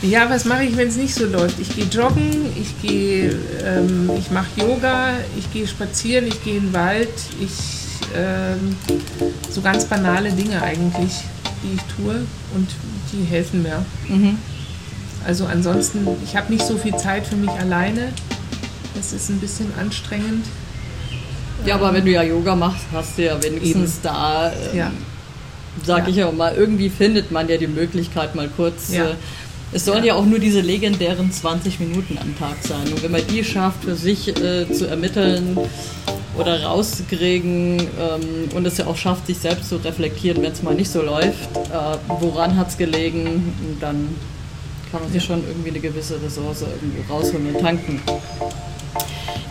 ja, 0.02 0.28
was 0.28 0.44
mache 0.44 0.64
ich, 0.64 0.76
wenn 0.76 0.88
es 0.88 0.96
nicht 0.96 1.14
so 1.14 1.24
läuft? 1.24 1.58
Ich 1.60 1.74
gehe 1.74 1.86
joggen, 1.86 2.52
ich 2.60 2.86
gehe, 2.86 3.38
ähm, 3.64 4.10
ich 4.18 4.30
mache 4.30 4.48
Yoga, 4.60 5.12
ich 5.38 5.50
gehe 5.52 5.66
spazieren, 5.66 6.26
ich 6.26 6.44
gehe 6.44 6.58
in 6.58 6.64
den 6.64 6.74
Wald, 6.74 7.08
ich 7.40 7.50
ähm, 8.14 8.76
so 9.50 9.62
ganz 9.62 9.86
banale 9.86 10.30
Dinge 10.32 10.60
eigentlich 10.62 11.22
die 11.64 11.74
ich 11.74 11.82
tue 11.96 12.14
und 12.54 12.68
die 13.12 13.24
helfen 13.24 13.62
mir. 13.62 13.84
Mhm. 14.08 14.38
Also 15.26 15.46
ansonsten, 15.46 16.06
ich 16.22 16.36
habe 16.36 16.52
nicht 16.52 16.64
so 16.64 16.76
viel 16.76 16.94
Zeit 16.96 17.26
für 17.26 17.36
mich 17.36 17.50
alleine. 17.50 18.12
Das 18.94 19.12
ist 19.12 19.30
ein 19.30 19.40
bisschen 19.40 19.72
anstrengend. 19.80 20.44
Ja, 21.64 21.76
aber 21.76 21.94
wenn 21.94 22.04
du 22.04 22.10
ja 22.10 22.22
Yoga 22.22 22.54
machst, 22.54 22.84
hast 22.92 23.16
du 23.16 23.24
ja 23.24 23.42
wenigstens 23.42 23.94
Eben. 23.94 24.02
da, 24.02 24.52
ähm, 24.52 24.76
ja. 24.76 24.90
sag 25.84 26.04
ja. 26.04 26.08
ich 26.08 26.16
ja 26.16 26.30
mal, 26.30 26.54
irgendwie 26.54 26.90
findet 26.90 27.30
man 27.30 27.48
ja 27.48 27.56
die 27.56 27.66
Möglichkeit 27.66 28.34
mal 28.34 28.48
kurz. 28.54 28.92
Ja. 28.92 29.10
Äh, 29.10 29.14
es 29.72 29.86
sollen 29.86 30.04
ja. 30.04 30.14
ja. 30.14 30.14
auch 30.14 30.26
nur 30.26 30.38
diese 30.38 30.60
legendären 30.60 31.32
20 31.32 31.80
Minuten 31.80 32.18
am 32.18 32.38
Tag 32.38 32.56
sein. 32.62 32.92
Und 32.92 33.02
wenn 33.02 33.10
man 33.10 33.26
die 33.28 33.42
schafft, 33.42 33.84
für 33.84 33.96
sich 33.96 34.28
äh, 34.28 34.70
zu 34.70 34.86
ermitteln, 34.86 35.56
oder 36.38 36.64
rauskriegen 36.64 37.80
ähm, 37.80 38.48
und 38.54 38.66
es 38.66 38.78
ja 38.78 38.86
auch 38.86 38.96
schafft, 38.96 39.26
sich 39.26 39.38
selbst 39.38 39.68
zu 39.68 39.76
reflektieren, 39.76 40.42
wenn 40.42 40.52
es 40.52 40.62
mal 40.62 40.74
nicht 40.74 40.90
so 40.90 41.02
läuft. 41.02 41.56
Äh, 41.56 41.98
woran 42.20 42.56
hat 42.56 42.68
es 42.68 42.76
gelegen? 42.76 43.52
Und 43.66 43.80
dann 43.80 44.08
kann 44.90 45.02
man 45.02 45.12
sich 45.12 45.24
schon 45.24 45.42
irgendwie 45.46 45.70
eine 45.70 45.80
gewisse 45.80 46.20
Ressource 46.22 46.62
irgendwie 46.62 47.02
rausholen 47.10 47.54
und 47.54 47.60
tanken. 47.60 48.00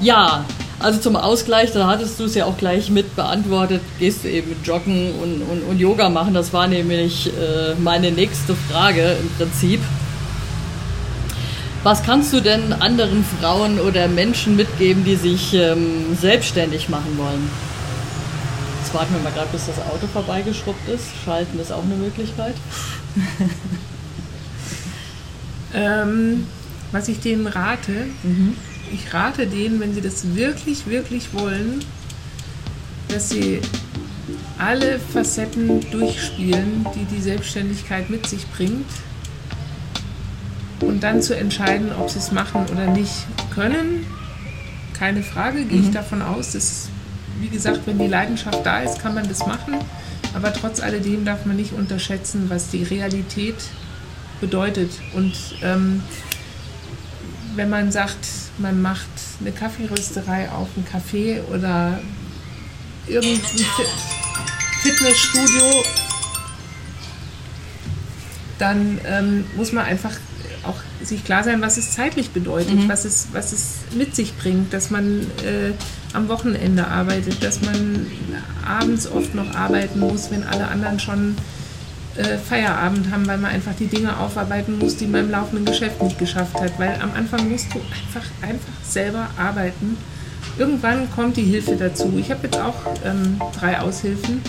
Ja, 0.02 0.46
also 0.80 1.00
zum 1.00 1.16
Ausgleich, 1.16 1.72
da 1.72 1.88
hattest 1.88 2.20
du 2.20 2.26
es 2.26 2.36
ja 2.36 2.46
auch 2.46 2.58
gleich 2.58 2.90
mit 2.90 3.16
beantwortet, 3.16 3.82
gehst 4.00 4.26
du 4.26 4.30
eben 4.30 4.54
joggen 4.66 5.14
und, 5.22 5.42
und, 5.42 5.64
und 5.70 5.80
Yoga 5.80 6.10
machen. 6.10 6.34
Das 6.34 6.52
war 6.52 6.68
nämlich 6.68 7.28
äh, 7.28 7.76
meine 7.80 8.12
nächste 8.12 8.54
Frage 8.54 9.16
im 9.22 9.30
Prinzip. 9.38 9.80
Was 11.84 12.02
kannst 12.02 12.32
du 12.32 12.40
denn 12.40 12.72
anderen 12.72 13.26
Frauen 13.26 13.78
oder 13.78 14.08
Menschen 14.08 14.56
mitgeben, 14.56 15.04
die 15.04 15.18
sich 15.18 15.54
ähm, 15.54 16.16
selbstständig 16.16 16.88
machen 16.88 17.18
wollen? 17.18 17.50
Jetzt 18.82 18.94
warten 18.94 19.14
wir 19.14 19.22
mal 19.22 19.34
gerade, 19.34 19.50
bis 19.52 19.66
das 19.66 19.80
Auto 19.80 20.08
vorbeigeschrubbt 20.08 20.88
ist. 20.88 21.08
Schalten 21.26 21.60
ist 21.60 21.74
auch 21.74 21.84
eine 21.84 21.96
Möglichkeit. 21.96 22.56
ähm, 25.74 26.48
was 26.94 27.10
ich 27.10 27.20
denen 27.20 27.48
rate, 27.48 28.08
mhm. 28.24 28.56
ich 28.94 29.14
rate 29.14 29.46
denen, 29.46 29.82
wenn 29.82 29.94
sie 29.94 30.02
das 30.02 30.36
wirklich, 30.36 30.88
wirklich 30.88 31.34
wollen, 31.34 31.84
dass 33.10 33.30
sie 33.30 33.60
alle 34.58 35.00
Facetten 35.00 35.82
durchspielen, 35.92 36.88
die 36.96 37.04
die 37.14 37.22
Selbstständigkeit 37.22 38.10
mit 38.10 38.26
sich 38.26 38.48
bringt 38.52 38.86
und 40.88 41.04
dann 41.04 41.22
zu 41.22 41.36
entscheiden, 41.36 41.92
ob 42.00 42.10
sie 42.10 42.20
es 42.20 42.32
machen 42.32 42.66
oder 42.72 42.88
nicht 42.88 43.26
können. 43.54 44.06
Keine 44.98 45.24
Frage, 45.24 45.66
gehe 45.66 45.80
mhm. 45.80 45.86
ich 45.86 45.92
davon 45.92 46.22
aus, 46.22 46.52
dass, 46.52 46.90
wie 47.40 47.50
gesagt, 47.50 47.82
wenn 47.86 47.98
die 47.98 48.08
Leidenschaft 48.08 48.66
da 48.66 48.80
ist, 48.82 49.00
kann 49.00 49.16
man 49.16 49.28
das 49.28 49.46
machen. 49.46 49.76
Aber 50.34 50.54
trotz 50.54 50.80
alledem 50.80 51.26
darf 51.26 51.46
man 51.46 51.56
nicht 51.56 51.74
unterschätzen, 51.74 52.50
was 52.50 52.70
die 52.70 52.84
Realität 52.84 53.56
bedeutet. 54.42 54.92
Und 55.14 55.34
ähm, 55.62 56.02
wenn 57.56 57.70
man 57.70 57.92
sagt, 57.92 58.28
man 58.58 58.82
macht 58.82 59.08
eine 59.40 59.52
Kaffeerösterei 59.52 60.50
auf 60.50 60.70
ein 60.76 60.86
Café 60.86 61.42
oder 61.54 62.00
irgendein 63.08 63.42
Fitnessstudio, 64.82 65.84
dann 68.60 69.00
ähm, 69.06 69.46
muss 69.56 69.72
man 69.72 69.86
einfach 69.86 70.14
auch 70.66 70.76
sich 71.04 71.24
klar 71.24 71.44
sein, 71.44 71.62
was 71.62 71.78
es 71.78 71.92
zeitlich 71.92 72.32
bedeutet, 72.32 72.76
mhm. 72.76 72.90
was, 72.90 73.06
es, 73.06 73.28
was 73.34 73.52
es 73.52 73.80
mit 73.96 74.16
sich 74.16 74.36
bringt, 74.38 74.74
dass 74.74 74.90
man 74.90 75.22
äh, 75.44 75.74
am 76.14 76.28
Wochenende 76.30 76.88
arbeitet, 76.88 77.44
dass 77.44 77.62
man 77.62 78.08
abends 78.66 79.08
oft 79.08 79.36
noch 79.36 79.56
arbeiten 79.56 80.00
muss, 80.00 80.32
wenn 80.32 80.44
alle 80.44 80.68
anderen 80.68 81.00
schon 81.00 81.36
äh, 82.16 82.38
Feierabend 82.38 83.12
haben, 83.12 83.26
weil 83.28 83.38
man 83.38 83.52
einfach 83.52 83.74
die 83.78 83.88
Dinge 83.88 84.18
aufarbeiten 84.20 84.78
muss, 84.78 84.98
die 84.98 85.08
man 85.08 85.22
im 85.22 85.32
laufenden 85.32 85.66
Geschäft 85.66 86.02
nicht 86.02 86.20
geschafft 86.20 86.56
hat. 86.62 86.80
Weil 86.80 87.00
am 87.02 87.12
Anfang 87.16 87.50
musst 87.50 87.74
du 87.74 87.80
einfach, 87.80 88.30
einfach 88.42 88.74
selber 88.84 89.30
arbeiten. 89.38 89.98
Irgendwann 90.58 91.10
kommt 91.12 91.38
die 91.38 91.44
Hilfe 91.44 91.76
dazu. 91.76 92.14
Ich 92.18 92.30
habe 92.30 92.42
jetzt 92.44 92.60
auch 92.60 92.76
ähm, 93.04 93.42
drei 93.60 93.80
Aushilfen 93.80 94.42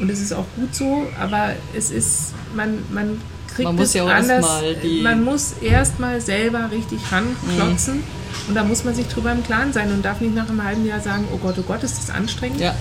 und 0.00 0.08
es 0.08 0.20
ist 0.20 0.32
auch 0.32 0.46
gut 0.54 0.72
so, 0.74 1.08
aber 1.20 1.54
es 1.76 1.90
ist, 1.90 2.34
man, 2.54 2.78
man 2.92 3.20
kriegt 3.58 3.66
man 3.66 3.76
muss 3.76 3.88
es 3.88 3.94
ja 3.94 4.04
auch 4.04 4.08
anders. 4.08 4.46
Erst 4.62 5.02
man 5.02 5.24
muss 5.24 5.52
erstmal 5.60 6.20
selber 6.20 6.70
richtig 6.70 7.00
ranklotzen 7.10 7.96
mhm. 7.96 8.48
und 8.48 8.54
da 8.54 8.64
muss 8.64 8.84
man 8.84 8.94
sich 8.94 9.08
drüber 9.08 9.32
im 9.32 9.42
Klaren 9.42 9.72
sein 9.72 9.92
und 9.92 10.04
darf 10.04 10.20
nicht 10.20 10.34
nach 10.34 10.48
einem 10.48 10.62
halben 10.62 10.86
Jahr 10.86 11.00
sagen, 11.00 11.26
oh 11.32 11.38
Gott, 11.38 11.56
oh 11.58 11.62
Gott, 11.62 11.82
ist 11.82 11.98
das 11.98 12.14
anstrengend. 12.14 12.60
Ja. 12.60 12.74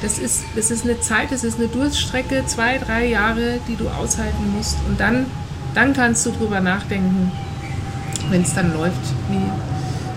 Das 0.00 0.18
ist, 0.18 0.42
das 0.56 0.70
ist 0.70 0.84
eine 0.84 1.00
Zeit, 1.00 1.30
das 1.30 1.44
ist 1.44 1.58
eine 1.58 1.68
Durststrecke, 1.68 2.44
zwei, 2.46 2.78
drei 2.78 3.06
Jahre, 3.06 3.60
die 3.68 3.76
du 3.76 3.88
aushalten 3.88 4.52
musst 4.56 4.76
und 4.88 4.98
dann, 4.98 5.26
dann 5.74 5.92
kannst 5.92 6.26
du 6.26 6.30
drüber 6.32 6.60
nachdenken, 6.60 7.30
wenn 8.30 8.42
es 8.42 8.54
dann 8.54 8.72
läuft, 8.72 8.96
wie, 9.30 9.71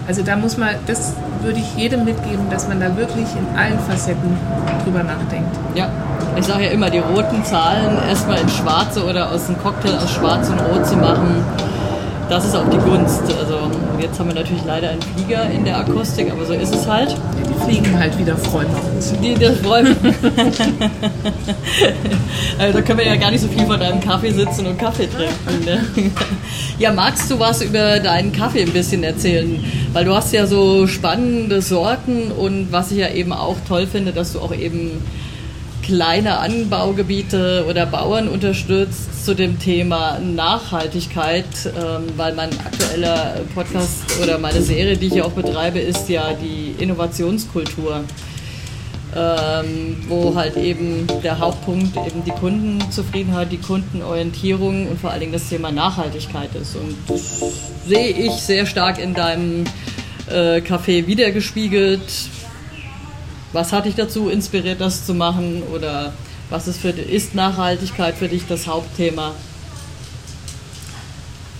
also 0.07 0.21
da 0.21 0.35
muss 0.35 0.57
man, 0.57 0.69
das 0.85 1.13
würde 1.41 1.59
ich 1.59 1.75
jedem 1.75 2.05
mitgeben, 2.05 2.49
dass 2.49 2.67
man 2.67 2.79
da 2.79 2.95
wirklich 2.95 3.27
in 3.35 3.57
allen 3.57 3.79
Facetten 3.79 4.37
drüber 4.83 5.03
nachdenkt. 5.03 5.55
Ja, 5.73 5.89
ich 6.35 6.45
sage 6.45 6.65
ja 6.65 6.71
immer, 6.71 6.89
die 6.89 6.99
roten 6.99 7.43
Zahlen 7.43 7.97
erstmal 8.07 8.39
in 8.39 8.49
schwarze 8.49 9.03
oder 9.03 9.31
aus 9.31 9.47
einem 9.47 9.57
Cocktail 9.61 9.95
aus 9.95 10.11
schwarz 10.11 10.49
und 10.49 10.59
rot 10.59 10.85
zu 10.85 10.95
machen, 10.97 11.43
das 12.29 12.45
ist 12.45 12.55
auch 12.55 12.69
die 12.69 12.77
Gunst. 12.77 13.23
Also 13.39 13.71
jetzt 14.05 14.19
haben 14.19 14.27
wir 14.29 14.35
natürlich 14.35 14.63
leider 14.65 14.89
einen 14.89 15.01
Flieger 15.01 15.49
in 15.49 15.65
der 15.65 15.77
Akustik, 15.77 16.31
aber 16.31 16.45
so 16.45 16.53
ist 16.53 16.73
es 16.73 16.87
halt. 16.87 17.15
Die 17.37 17.65
fliegen 17.65 17.97
halt 17.97 18.17
wieder 18.17 18.37
freuen 18.37 18.67
uns. 18.93 19.13
Die, 19.21 19.33
das 19.33 19.57
freuen 19.59 19.95
also 22.59 22.73
da 22.77 22.81
können 22.81 22.99
wir 22.99 23.07
ja 23.07 23.15
gar 23.15 23.31
nicht 23.31 23.41
so 23.41 23.47
viel 23.47 23.65
von 23.65 23.79
deinem 23.79 23.99
Kaffee 23.99 24.31
sitzen 24.31 24.67
und 24.67 24.77
Kaffee 24.77 25.07
trinken. 25.07 25.65
Ne? 25.65 26.11
Ja, 26.77 26.91
magst 26.91 27.31
du 27.31 27.39
was 27.39 27.61
über 27.61 27.99
deinen 27.99 28.33
Kaffee 28.33 28.61
ein 28.63 28.73
bisschen 28.73 29.01
erzählen? 29.03 29.63
Weil 29.93 30.03
du 30.03 30.13
hast 30.13 30.33
ja 30.33 30.45
so 30.45 30.87
spannende 30.87 31.61
Sorten 31.61 32.31
und 32.31 32.71
was 32.71 32.91
ich 32.91 32.97
ja 32.97 33.09
eben 33.09 33.31
auch 33.31 33.55
toll 33.65 33.87
finde, 33.87 34.11
dass 34.11 34.33
du 34.33 34.39
auch 34.39 34.53
eben 34.53 35.01
kleine 35.85 36.39
Anbaugebiete 36.39 37.65
oder 37.69 37.85
Bauern 37.85 38.27
unterstützt 38.27 39.23
zu 39.23 39.35
dem 39.35 39.59
Thema 39.59 40.19
Nachhaltigkeit, 40.19 41.45
ähm, 41.65 42.05
weil 42.17 42.33
mein 42.33 42.49
aktueller 42.59 43.41
Podcast 43.53 44.03
oder 44.21 44.39
meine 44.39 44.61
Serie, 44.61 44.97
die 44.97 45.07
ich 45.07 45.21
auch 45.21 45.31
betreibe, 45.31 45.79
ist 45.79 46.09
ja 46.09 46.33
die 46.33 46.75
Innovationskultur. 46.81 48.03
Ähm, 49.17 50.03
wo 50.09 50.35
halt 50.35 50.57
eben 50.57 51.07
der 51.23 51.39
Hauptpunkt 51.39 51.95
eben 51.95 52.25
die 52.25 52.31
Kundenzufriedenheit, 52.31 53.49
die 53.49 53.59
Kundenorientierung 53.59 54.89
und 54.89 54.99
vor 54.99 55.11
allen 55.11 55.21
Dingen 55.21 55.31
das 55.31 55.47
Thema 55.47 55.71
Nachhaltigkeit 55.71 56.49
ist. 56.53 56.75
Und 56.75 56.97
das 57.07 57.41
sehe 57.87 58.09
ich 58.09 58.33
sehr 58.33 58.65
stark 58.65 58.99
in 58.99 59.13
deinem 59.13 59.63
äh, 60.29 60.57
Café 60.57 61.07
wiedergespiegelt 61.07 62.01
was 63.55 63.71
hat 63.71 63.85
dich 63.85 63.95
dazu 63.95 64.29
inspiriert, 64.29 64.81
das 64.81 65.05
zu 65.05 65.13
machen? 65.13 65.63
Oder 65.73 66.13
was 66.49 66.67
ist, 66.67 66.79
für, 66.81 66.89
ist 66.89 67.33
Nachhaltigkeit 67.33 68.15
für 68.15 68.27
dich 68.27 68.43
das 68.47 68.67
Hauptthema? 68.67 69.33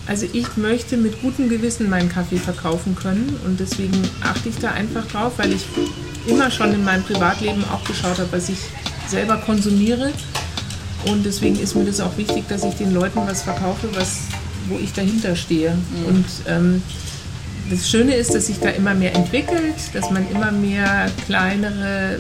Also 0.06 0.28
ich 0.34 0.58
möchte 0.58 0.98
mit 0.98 1.22
gutem 1.22 1.50
Gewissen 1.50 1.90
meinen 1.90 2.10
Kaffee 2.10 2.38
verkaufen 2.38 2.96
können 2.96 3.40
und 3.46 3.60
deswegen 3.60 4.00
achte 4.22 4.50
ich 4.50 4.58
da 4.60 4.72
einfach 4.72 5.08
drauf, 5.08 5.34
weil 5.38 5.54
ich 5.54 5.66
immer 6.28 6.52
schon 6.52 6.74
in 6.74 6.84
meinem 6.84 7.04
Privatleben 7.04 7.64
auch 7.74 7.84
geschaut 7.86 8.20
habe, 8.20 8.32
was 8.32 8.50
ich 8.50 8.60
selber 9.08 9.38
konsumiere. 9.38 10.12
Und 11.06 11.26
deswegen 11.26 11.58
ist 11.58 11.76
mir 11.76 11.86
das 11.86 12.02
auch 12.02 12.18
wichtig, 12.18 12.44
dass 12.50 12.64
ich 12.66 12.76
den 12.76 12.94
Leuten 12.94 13.22
was 13.26 13.42
verkaufe, 13.44 13.88
was, 13.96 14.20
wo 14.68 14.78
ich 14.78 14.92
dahinter 14.92 15.36
stehe. 15.36 15.72
Mhm. 15.72 16.06
Und 16.06 16.26
ähm, 16.48 16.84
das 17.70 17.90
Schöne 17.90 18.16
ist, 18.16 18.34
dass 18.34 18.48
sich 18.48 18.60
da 18.60 18.70
immer 18.70 18.94
mehr 18.94 19.16
entwickelt, 19.16 19.76
dass 19.94 20.12
man 20.12 20.30
immer 20.30 20.52
mehr 20.52 21.10
kleinere 21.26 22.20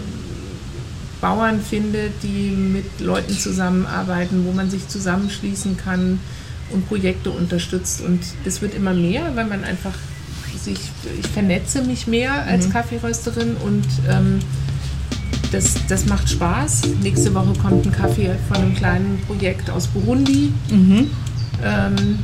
Bauern 1.21 1.61
findet, 1.61 2.11
die 2.23 2.51
mit 2.51 2.99
Leuten 2.99 3.37
zusammenarbeiten, 3.37 4.45
wo 4.45 4.51
man 4.51 4.69
sich 4.69 4.87
zusammenschließen 4.87 5.77
kann 5.77 6.19
und 6.71 6.87
Projekte 6.87 7.31
unterstützt. 7.31 8.01
Und 8.01 8.21
das 8.43 8.61
wird 8.61 8.73
immer 8.73 8.93
mehr, 8.93 9.35
weil 9.35 9.45
man 9.45 9.63
einfach 9.63 9.93
sich, 10.63 10.79
ich 11.19 11.27
vernetze 11.27 11.83
mich 11.83 12.07
mehr 12.07 12.43
als 12.45 12.67
mhm. 12.67 12.73
Kaffeerösterin 12.73 13.55
und 13.63 13.85
ähm, 14.09 14.39
das, 15.51 15.75
das 15.87 16.05
macht 16.05 16.29
Spaß. 16.29 16.81
Nächste 17.01 17.33
Woche 17.33 17.53
kommt 17.61 17.85
ein 17.85 17.91
Kaffee 17.91 18.31
von 18.47 18.57
einem 18.57 18.75
kleinen 18.75 19.21
Projekt 19.27 19.69
aus 19.69 19.87
Burundi. 19.87 20.51
Mhm. 20.69 21.09
Ähm, 21.63 22.19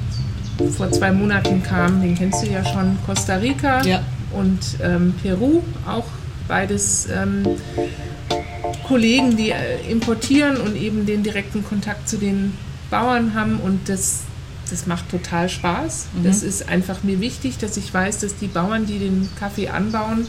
vor 0.69 0.91
zwei 0.91 1.11
Monaten 1.11 1.63
kam, 1.63 2.01
den 2.01 2.15
kennst 2.15 2.43
du 2.43 2.49
ja 2.49 2.63
schon, 2.63 2.97
Costa 3.05 3.35
Rica 3.35 3.81
ja. 3.83 4.01
und 4.31 4.59
ähm, 4.81 5.13
Peru, 5.21 5.61
auch 5.87 6.05
beides 6.47 7.07
ähm, 7.09 7.45
Kollegen, 8.87 9.37
die 9.37 9.51
äh, 9.51 9.89
importieren 9.89 10.57
und 10.57 10.75
eben 10.75 11.05
den 11.05 11.23
direkten 11.23 11.63
Kontakt 11.63 12.07
zu 12.09 12.17
den 12.17 12.53
Bauern 12.89 13.33
haben 13.33 13.59
und 13.59 13.87
das, 13.87 14.21
das 14.69 14.85
macht 14.85 15.09
total 15.09 15.49
Spaß. 15.49 16.07
Mhm. 16.13 16.23
Das 16.23 16.43
ist 16.43 16.67
einfach 16.67 17.03
mir 17.03 17.19
wichtig, 17.19 17.57
dass 17.57 17.77
ich 17.77 17.93
weiß, 17.93 18.19
dass 18.19 18.35
die 18.37 18.47
Bauern, 18.47 18.85
die 18.85 18.99
den 18.99 19.29
Kaffee 19.39 19.69
anbauen, 19.69 20.27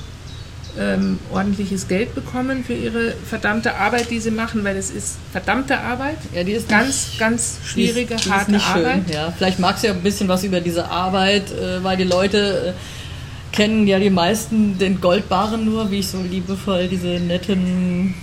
ähm, 0.78 1.18
ordentliches 1.30 1.88
Geld 1.88 2.14
bekommen 2.14 2.64
für 2.64 2.72
ihre 2.72 3.12
verdammte 3.12 3.74
Arbeit, 3.74 4.10
die 4.10 4.20
sie 4.20 4.30
machen, 4.30 4.64
weil 4.64 4.76
es 4.76 4.90
ist 4.90 5.16
verdammte 5.30 5.78
Arbeit. 5.78 6.16
Ja, 6.34 6.44
die 6.44 6.52
ist 6.52 6.68
ganz, 6.68 7.08
nicht, 7.08 7.18
ganz 7.18 7.58
schwierige, 7.64 8.14
ist, 8.14 8.30
harte 8.30 8.60
Arbeit. 8.60 9.02
Schön, 9.06 9.14
ja. 9.14 9.32
Vielleicht 9.36 9.58
magst 9.58 9.82
du 9.82 9.88
ja 9.88 9.94
ein 9.94 10.02
bisschen 10.02 10.28
was 10.28 10.44
über 10.44 10.60
diese 10.60 10.88
Arbeit, 10.88 11.50
äh, 11.50 11.82
weil 11.82 11.96
die 11.96 12.04
Leute 12.04 12.74
äh, 12.74 13.54
kennen 13.54 13.86
ja 13.86 13.98
die 13.98 14.10
meisten 14.10 14.78
den 14.78 15.00
Goldbarren 15.00 15.64
nur, 15.64 15.90
wie 15.90 15.98
ich 15.98 16.08
so 16.08 16.22
liebevoll 16.22 16.88
diese 16.88 17.20
netten 17.20 18.14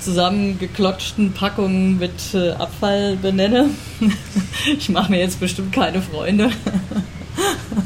zusammengeklatschten 0.00 1.32
Packungen 1.32 1.98
mit 1.98 2.34
äh, 2.34 2.50
Abfall 2.52 3.16
benenne. 3.16 3.70
ich 4.78 4.88
mache 4.88 5.10
mir 5.10 5.18
jetzt 5.20 5.40
bestimmt 5.40 5.72
keine 5.72 6.00
Freunde. 6.02 6.50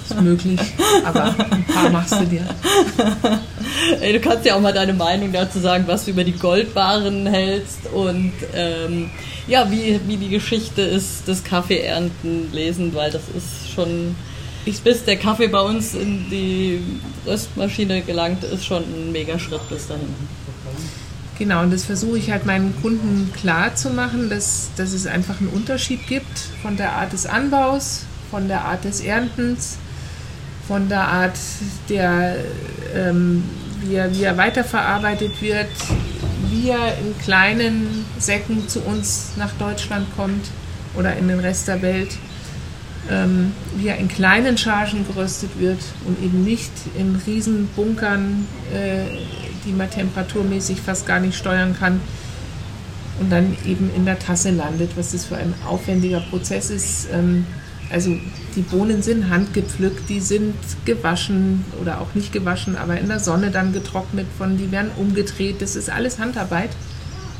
Ist 0.05 0.21
möglich, 0.21 0.61
aber 1.05 1.35
ein 1.51 1.65
paar 1.65 1.91
machst 1.91 2.15
du 2.21 2.25
dir. 2.25 2.47
Ey, 4.01 4.13
du 4.13 4.21
kannst 4.21 4.45
ja 4.45 4.55
auch 4.55 4.61
mal 4.61 4.73
deine 4.73 4.93
Meinung 4.93 5.33
dazu 5.33 5.59
sagen, 5.59 5.85
was 5.87 6.05
du 6.05 6.13
über 6.13 6.25
die 6.25 6.33
Goldbaren 6.33 7.27
hältst 7.27 7.87
und 7.93 8.33
ähm, 8.55 9.11
ja, 9.47 9.71
wie, 9.71 10.01
wie 10.07 10.17
die 10.17 10.29
Geschichte 10.29 10.83
ist 10.83 11.27
des 11.27 11.43
Kaffeeernten 11.43 12.53
lesen, 12.53 12.95
weil 12.95 13.11
das 13.11 13.23
ist 13.37 13.73
schon, 13.75 14.15
bis 14.65 15.05
der 15.05 15.17
Kaffee 15.17 15.49
bei 15.49 15.61
uns 15.61 15.95
in 15.95 16.31
die 16.31 16.81
Röstmaschine 17.27 18.03
gelangt, 18.03 18.45
ist 18.45 18.65
schon 18.65 18.85
ein 18.85 19.13
mega 19.13 19.39
Schritt 19.39 19.69
bis 19.69 19.89
dahin. 19.89 20.15
Genau, 21.39 21.63
und 21.63 21.73
das 21.73 21.87
versuche 21.87 22.19
ich 22.19 22.31
halt 22.31 22.45
meinen 22.45 22.75
Kunden 22.83 23.33
klar 23.33 23.75
zu 23.75 23.89
machen, 23.89 24.29
dass, 24.29 24.69
dass 24.77 24.93
es 24.93 25.07
einfach 25.07 25.41
einen 25.41 25.49
Unterschied 25.49 26.07
gibt 26.07 26.39
von 26.61 26.77
der 26.77 26.93
Art 26.93 27.15
des 27.15 27.25
Anbaus, 27.25 28.05
von 28.31 28.49
der 28.49 28.65
Art 28.65 28.85
des 28.85 29.01
Erntens 29.01 29.79
von 30.71 30.89
der 30.89 31.09
Art, 31.09 31.37
der, 31.89 32.37
ähm, 32.95 33.43
wie, 33.81 33.97
er, 33.97 34.15
wie 34.15 34.23
er 34.23 34.37
weiterverarbeitet 34.37 35.43
wird, 35.43 35.67
wie 36.49 36.69
er 36.71 36.97
in 36.99 37.19
kleinen 37.19 38.07
Säcken 38.21 38.69
zu 38.69 38.81
uns 38.83 39.33
nach 39.37 39.51
Deutschland 39.55 40.07
kommt 40.15 40.47
oder 40.95 41.17
in 41.17 41.27
den 41.27 41.41
Rest 41.41 41.67
der 41.67 41.83
Welt, 41.83 42.11
ähm, 43.11 43.51
wie 43.79 43.89
er 43.89 43.97
in 43.97 44.07
kleinen 44.07 44.57
Chargen 44.57 45.05
geröstet 45.09 45.51
wird 45.59 45.81
und 46.05 46.23
eben 46.23 46.45
nicht 46.45 46.71
in 46.97 47.21
riesen 47.27 47.67
Bunkern, 47.75 48.47
äh, 48.73 49.07
die 49.67 49.73
man 49.73 49.91
temperaturmäßig 49.91 50.81
fast 50.81 51.05
gar 51.05 51.19
nicht 51.19 51.37
steuern 51.37 51.75
kann 51.77 52.01
und 53.19 53.31
dann 53.31 53.57
eben 53.67 53.91
in 53.97 54.05
der 54.05 54.21
Tasse 54.21 54.51
landet, 54.51 54.93
was 54.95 55.11
das 55.11 55.25
für 55.25 55.37
ein 55.37 55.53
aufwendiger 55.67 56.21
Prozess 56.21 56.71
ist. 56.71 57.09
Ähm, 57.13 57.45
also 57.91 58.17
die 58.55 58.63
Bohnen 58.63 59.03
sind 59.03 59.31
handgepflückt, 59.31 60.09
die 60.09 60.21
sind 60.21 60.55
gewaschen 60.85 61.65
oder 61.81 62.01
auch 62.01 62.15
nicht 62.15 62.33
gewaschen, 62.33 62.77
aber 62.77 62.99
in 62.99 63.09
der 63.09 63.19
Sonne 63.19 63.51
dann 63.51 63.73
getrocknet 63.73 64.27
von, 64.39 64.57
die 64.57 64.71
werden 64.71 64.91
umgedreht. 64.97 65.61
Das 65.61 65.77
ist 65.77 65.91
alles 65.91 66.19
Handarbeit 66.19 66.71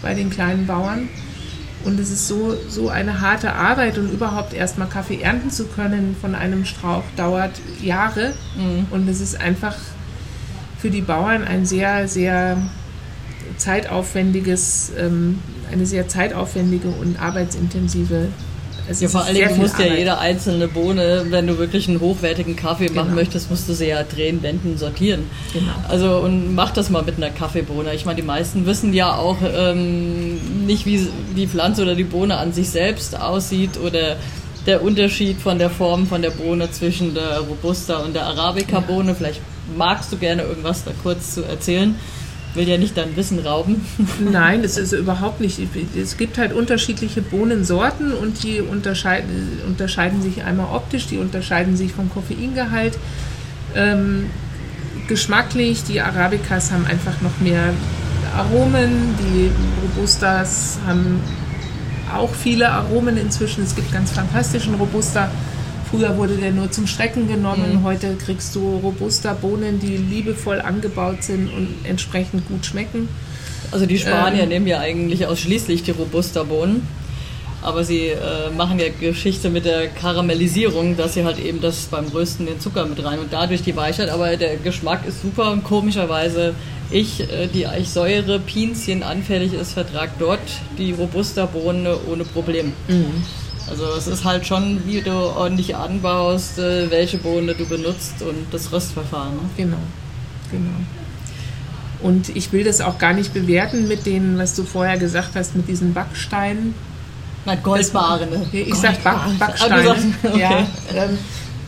bei 0.03 0.15
den 0.15 0.31
kleinen 0.31 0.67
Bauern. 0.67 1.09
Und 1.83 1.99
es 1.99 2.11
ist 2.11 2.29
so, 2.29 2.57
so 2.69 2.91
eine 2.91 3.21
harte 3.21 3.55
Arbeit 3.55 3.97
und 3.97 4.13
überhaupt 4.13 4.53
erstmal 4.53 4.89
Kaffee 4.89 5.23
ernten 5.23 5.51
zu 5.51 5.67
können 5.67 6.15
von 6.21 6.35
einem 6.35 6.65
Strauch 6.67 7.05
dauert 7.17 7.53
Jahre. 7.81 8.35
Mhm. 8.57 8.87
Und 8.91 9.09
es 9.09 9.21
ist 9.21 9.41
einfach 9.41 9.77
für 10.79 10.91
die 10.91 11.01
Bauern 11.01 11.45
ein 11.45 11.65
sehr, 11.65 12.07
sehr 12.07 12.59
zeitaufwendiges, 13.57 14.93
ähm, 14.99 15.39
eine 15.73 15.87
sehr 15.87 16.09
zeitaufwendige 16.09 16.89
und 16.89 17.21
arbeitsintensive 17.21 18.29
es 18.91 19.01
ja, 19.01 19.09
vor 19.09 19.23
allem, 19.23 19.49
du 19.49 19.55
musst 19.55 19.75
Arbeit. 19.75 19.91
ja 19.91 19.97
jede 19.97 20.19
einzelne 20.19 20.67
Bohne, 20.67 21.27
wenn 21.31 21.47
du 21.47 21.59
wirklich 21.59 21.89
einen 21.89 22.01
hochwertigen 22.01 22.57
Kaffee 22.57 22.87
genau. 22.87 23.03
machen 23.03 23.15
möchtest, 23.15 23.49
musst 23.49 23.69
du 23.69 23.73
sie 23.73 23.87
ja 23.87 24.03
drehen, 24.03 24.43
wenden, 24.43 24.77
sortieren. 24.79 25.31
Genau. 25.53 25.73
Also 25.89 26.19
und 26.19 26.57
mach 26.57 26.73
das 26.73 26.91
mal 26.91 27.03
mit 27.03 27.17
einer 27.17 27.31
Kaffeebohne. 27.31 27.95
Ich 27.95 28.05
meine, 28.05 28.17
die 28.17 28.27
meisten 28.27 28.67
wissen 28.67 28.93
ja 28.93 29.15
auch 29.15 29.37
ähm, 29.43 30.67
nicht, 30.67 30.87
wie 30.87 31.07
die 31.37 31.47
Pflanze 31.47 31.83
oder 31.83 31.95
die 31.95 32.05
Bohne 32.05 32.37
an 32.37 32.53
sich 32.53 32.71
selbst 32.71 33.21
aussieht 33.21 33.79
oder 33.79 34.17
der 34.67 34.83
Unterschied 34.83 35.41
von 35.41 35.59
der 35.59 35.71
Form 35.71 36.09
von 36.09 36.21
der 36.21 36.31
Bohne 36.31 36.71
zwischen 36.73 37.15
der 37.15 37.39
Robusta 37.39 37.99
und 37.99 38.15
der 38.15 38.27
Arabica-Bohne. 38.27 39.15
Vielleicht 39.15 39.41
magst 39.77 40.13
du 40.13 40.17
gerne 40.17 40.43
irgendwas 40.43 40.83
da 40.83 40.91
kurz 41.03 41.35
zu 41.35 41.45
erzählen 41.45 41.95
will 42.55 42.69
ja 42.69 42.79
nicht 42.79 42.97
dein 42.97 43.17
Wissen 43.17 43.39
rauben. 43.39 43.85
Nein, 44.33 44.65
es 44.65 44.77
ist 44.77 44.93
überhaupt 44.93 45.41
nicht. 45.41 45.61
Es 45.97 46.17
gibt 46.17 46.39
halt 46.39 46.53
unterschiedliche 46.53 47.23
Bohnensorten 47.23 48.13
und 48.13 48.43
die 48.43 48.61
unterscheiden, 48.61 49.61
unterscheiden 49.67 50.23
sich 50.23 50.43
einmal 50.45 50.75
optisch, 50.75 51.07
die 51.07 51.19
unterscheiden 51.19 51.77
sich 51.77 51.93
vom 51.93 52.11
Koffeingehalt. 52.11 52.99
Ähm, 53.75 54.31
geschmacklich, 55.07 55.85
die 55.85 56.01
Arabicas 56.01 56.73
haben 56.73 56.87
einfach 56.87 57.21
noch 57.21 57.39
mehr 57.41 57.73
Aromen, 58.37 59.15
die 59.19 59.51
Robustas 59.83 60.79
haben 60.87 61.21
auch 62.15 62.33
viele 62.35 62.71
Aromen 62.71 63.17
inzwischen. 63.17 63.63
Es 63.63 63.75
gibt 63.75 63.93
ganz 63.93 64.11
fantastischen 64.11 64.75
Robusta 64.75 65.31
Früher 65.91 66.17
wurde 66.17 66.37
der 66.37 66.53
nur 66.53 66.71
zum 66.71 66.87
Strecken 66.87 67.27
genommen, 67.27 67.81
mhm. 67.81 67.85
heute 67.85 68.15
kriegst 68.15 68.55
du 68.55 68.77
robuster 68.79 69.35
Bohnen, 69.35 69.81
die 69.81 69.97
liebevoll 69.97 70.61
angebaut 70.61 71.25
sind 71.25 71.53
und 71.53 71.69
entsprechend 71.85 72.47
gut 72.47 72.65
schmecken. 72.65 73.09
Also 73.73 73.87
die 73.87 73.99
Spanier 73.99 74.45
ähm, 74.45 74.49
nehmen 74.49 74.67
ja 74.67 74.79
eigentlich 74.79 75.27
ausschließlich 75.27 75.83
die 75.83 75.91
robuster 75.91 76.45
Bohnen. 76.45 76.87
Aber 77.63 77.85
sie 77.85 78.07
äh, 78.07 78.51
machen 78.57 78.79
ja 78.79 78.87
Geschichte 78.89 79.51
mit 79.51 79.67
der 79.67 79.89
Karamellisierung, 79.89 80.97
dass 80.97 81.15
sie 81.15 81.25
halt 81.25 81.39
eben 81.39 81.61
das 81.61 81.87
beim 81.87 82.07
Rösten 82.07 82.47
den 82.47 82.59
Zucker 82.59 82.87
mit 82.87 83.05
rein 83.05 83.19
und 83.19 83.33
dadurch 83.33 83.63
die 83.63 83.77
Weichheit. 83.77 84.09
Aber 84.09 84.35
der 84.37 84.57
Geschmack 84.57 85.07
ist 85.07 85.21
super 85.21 85.51
und 85.51 85.63
komischerweise 85.63 86.55
ich, 86.91 87.21
äh, 87.21 87.49
die 87.49 87.67
eigentlich 87.67 87.91
Säure, 87.91 88.39
Pinzchen 88.39 89.03
anfällig 89.03 89.53
ist, 89.53 89.73
vertragt 89.73 90.15
dort 90.21 90.41
die 90.79 90.93
robuster 90.93 91.47
Bohne 91.47 91.99
ohne 92.11 92.25
Problem. 92.25 92.73
Mhm. 92.89 93.25
Also 93.69 93.87
es 93.97 94.07
ist 94.07 94.25
halt 94.25 94.47
schon, 94.47 94.87
wie 94.87 95.01
du 95.01 95.13
ordentlich 95.13 95.77
anbaust, 95.77 96.59
äh, 96.59 96.91
welche 96.91 97.19
Bohne 97.19 97.55
du 97.55 97.67
benutzt 97.67 98.23
und 98.23 98.47
das 98.53 98.73
Röstverfahren. 98.73 99.35
Ne? 99.35 99.43
Genau, 99.57 99.77
genau. 100.51 100.71
Und 102.03 102.35
ich 102.35 102.53
will 102.53 102.65
das 102.65 102.81
auch 102.81 102.99
gar 102.99 103.13
nicht 103.13 103.35
bewerten 103.35 103.87
mit 103.87 104.07
denen, 104.07 104.39
was 104.39 104.55
du 104.55 104.65
vorher 104.65 104.99
gesagt 104.99 105.31
hast, 105.35 105.55
mit 105.55 105.69
diesen 105.69 105.93
Backsteinen. 105.93 106.75
Nein, 107.45 107.59
Goldbarren. 107.63 108.31
Ne? 108.31 108.47
Ich 108.53 108.75
sag 108.75 109.03
Back, 109.03 109.17
Backsteine. 109.39 109.91
Ah, 109.91 109.97
okay. 110.29 110.41
Ja, 110.41 110.67
ähm, 110.95 111.19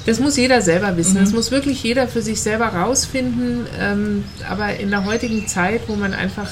das 0.06 0.18
muss 0.18 0.36
jeder 0.36 0.60
selber 0.62 0.96
wissen. 0.96 1.14
Mhm. 1.14 1.24
Das 1.24 1.32
muss 1.32 1.50
wirklich 1.50 1.82
jeder 1.82 2.08
für 2.08 2.22
sich 2.22 2.40
selber 2.40 2.66
rausfinden. 2.66 3.66
Ähm, 3.78 4.24
aber 4.48 4.76
in 4.76 4.90
der 4.90 5.04
heutigen 5.04 5.46
Zeit, 5.46 5.82
wo 5.86 5.94
man 5.96 6.14
einfach 6.14 6.48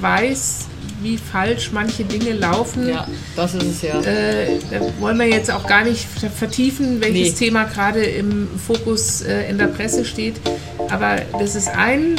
weiß, 0.00 0.66
wie 1.04 1.18
falsch 1.18 1.70
manche 1.70 2.04
Dinge 2.04 2.32
laufen. 2.32 2.88
Ja, 2.88 3.06
das 3.36 3.54
ist 3.54 3.64
es 3.64 3.82
ja. 3.82 4.00
Äh, 4.00 4.58
da 4.70 4.80
wollen 5.00 5.18
wir 5.18 5.28
jetzt 5.28 5.50
auch 5.50 5.66
gar 5.66 5.84
nicht 5.84 6.04
vertiefen, 6.04 7.00
welches 7.00 7.32
nee. 7.32 7.46
Thema 7.46 7.64
gerade 7.64 8.02
im 8.02 8.48
Fokus 8.58 9.22
äh, 9.22 9.48
in 9.48 9.58
der 9.58 9.68
Presse 9.68 10.04
steht. 10.04 10.40
Aber 10.90 11.16
das 11.38 11.54
ist 11.54 11.68
ein 11.68 12.16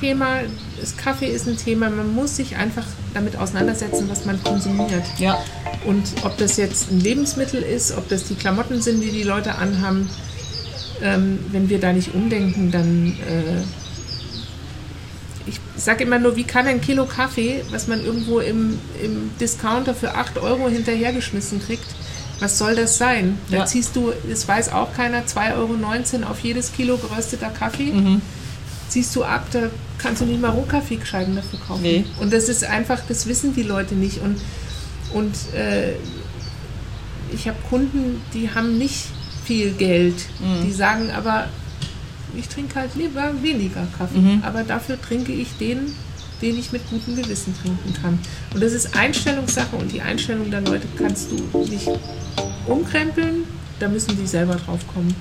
Thema, 0.00 0.40
das 0.78 0.96
Kaffee 0.96 1.28
ist 1.28 1.46
ein 1.46 1.56
Thema. 1.56 1.88
Man 1.88 2.14
muss 2.14 2.36
sich 2.36 2.56
einfach 2.56 2.84
damit 3.14 3.36
auseinandersetzen, 3.36 4.08
was 4.10 4.24
man 4.24 4.42
konsumiert. 4.42 5.04
Ja. 5.18 5.38
Und 5.86 6.04
ob 6.24 6.36
das 6.36 6.56
jetzt 6.56 6.90
ein 6.90 7.00
Lebensmittel 7.00 7.62
ist, 7.62 7.96
ob 7.96 8.08
das 8.08 8.24
die 8.24 8.34
Klamotten 8.34 8.82
sind, 8.82 9.00
die 9.00 9.10
die 9.10 9.22
Leute 9.22 9.54
anhaben. 9.54 10.10
Ähm, 11.00 11.38
wenn 11.52 11.68
wir 11.70 11.78
da 11.78 11.92
nicht 11.92 12.12
umdenken, 12.12 12.72
dann 12.72 13.16
äh, 13.28 13.62
ich 15.48 15.60
sage 15.76 16.04
immer 16.04 16.18
nur, 16.18 16.36
wie 16.36 16.44
kann 16.44 16.66
ein 16.66 16.80
Kilo 16.80 17.06
Kaffee, 17.06 17.62
was 17.70 17.86
man 17.86 18.04
irgendwo 18.04 18.40
im, 18.40 18.78
im 19.02 19.30
Discounter 19.40 19.94
für 19.94 20.14
8 20.14 20.38
Euro 20.38 20.68
hinterhergeschmissen 20.68 21.60
kriegt, 21.60 21.86
was 22.40 22.58
soll 22.58 22.76
das 22.76 22.98
sein? 22.98 23.38
Da 23.50 23.58
ja. 23.58 23.66
ziehst 23.66 23.96
du, 23.96 24.12
es 24.30 24.46
weiß 24.46 24.72
auch 24.72 24.94
keiner, 24.94 25.24
2,19 25.24 25.54
Euro 25.56 26.30
auf 26.30 26.40
jedes 26.40 26.72
Kilo 26.72 26.96
gerösteter 26.98 27.48
Kaffee. 27.50 27.92
Mhm. 27.92 28.22
Ziehst 28.88 29.14
du 29.16 29.24
ab, 29.24 29.46
da 29.52 29.70
kannst 29.98 30.20
du 30.22 30.24
nicht 30.24 30.40
mal 30.40 30.50
Rohkaffeescheiben 30.50 31.34
dafür 31.34 31.58
kaufen. 31.66 31.82
Nee. 31.82 32.04
Und 32.20 32.32
das 32.32 32.48
ist 32.48 32.64
einfach, 32.64 33.00
das 33.08 33.26
wissen 33.26 33.54
die 33.54 33.64
Leute 33.64 33.94
nicht. 33.94 34.20
Und, 34.22 34.40
und 35.12 35.34
äh, 35.54 35.94
ich 37.32 37.48
habe 37.48 37.58
Kunden, 37.68 38.22
die 38.34 38.50
haben 38.54 38.78
nicht 38.78 39.06
viel 39.44 39.72
Geld. 39.72 40.14
Mhm. 40.40 40.66
Die 40.66 40.72
sagen 40.72 41.10
aber, 41.10 41.48
ich 42.38 42.48
trinke 42.48 42.76
halt 42.76 42.94
lieber 42.94 43.32
weniger 43.42 43.86
Kaffee, 43.96 44.18
mhm. 44.18 44.42
aber 44.44 44.62
dafür 44.62 45.00
trinke 45.00 45.32
ich 45.32 45.48
den, 45.58 45.94
den 46.40 46.58
ich 46.58 46.72
mit 46.72 46.88
gutem 46.88 47.16
Gewissen 47.16 47.54
trinken 47.60 47.94
kann. 48.00 48.18
Und 48.54 48.62
das 48.62 48.72
ist 48.72 48.96
Einstellungssache 48.96 49.76
und 49.76 49.92
die 49.92 50.00
Einstellung 50.00 50.50
der 50.50 50.60
Leute 50.60 50.86
kannst 50.96 51.30
du 51.30 51.60
nicht 51.60 51.88
umkrempeln, 52.66 53.44
da 53.80 53.88
müssen 53.88 54.16
die 54.16 54.26
selber 54.26 54.54
drauf 54.54 54.80
kommen. 54.92 55.14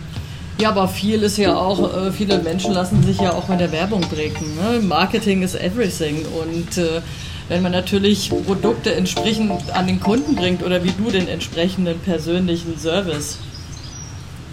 Ja, 0.59 0.69
aber 0.69 0.87
viel 0.87 1.21
ist 1.21 1.37
ja 1.37 1.55
auch, 1.55 2.07
äh, 2.07 2.11
viele 2.11 2.39
Menschen 2.39 2.73
lassen 2.73 3.03
sich 3.03 3.19
ja 3.19 3.31
auch 3.31 3.47
mit 3.47 3.59
der 3.59 3.71
Werbung 3.71 4.01
prägen. 4.01 4.55
Ne? 4.55 4.81
Marketing 4.81 5.43
is 5.43 5.53
everything 5.53 6.25
und 6.25 6.77
äh, 6.77 7.01
wenn 7.47 7.61
man 7.61 7.71
natürlich 7.71 8.29
Produkte 8.45 8.93
entsprechend 8.95 9.51
an 9.73 9.87
den 9.87 9.99
Kunden 9.99 10.35
bringt 10.35 10.63
oder 10.63 10.83
wie 10.83 10.91
du 10.91 11.11
den 11.11 11.27
entsprechenden 11.27 11.99
persönlichen 11.99 12.77
Service 12.77 13.37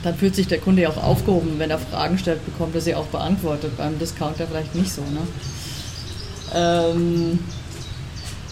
dann 0.05 0.15
fühlt 0.15 0.35
sich 0.35 0.47
der 0.47 0.59
Kunde 0.59 0.83
ja 0.83 0.91
auch 0.91 1.03
aufgehoben, 1.03 1.59
wenn 1.59 1.71
er 1.71 1.79
Fragen 1.79 2.19
stellt, 2.19 2.45
bekommt 2.45 2.75
er 2.75 2.83
sie 2.83 2.95
auch 2.95 3.07
beantwortet. 3.07 3.77
Beim 3.79 3.99
Discounter 3.99 4.47
vielleicht 4.47 4.75
nicht 4.75 4.93
so. 4.93 5.01
Ne? 5.01 5.27
Ähm, 6.55 7.39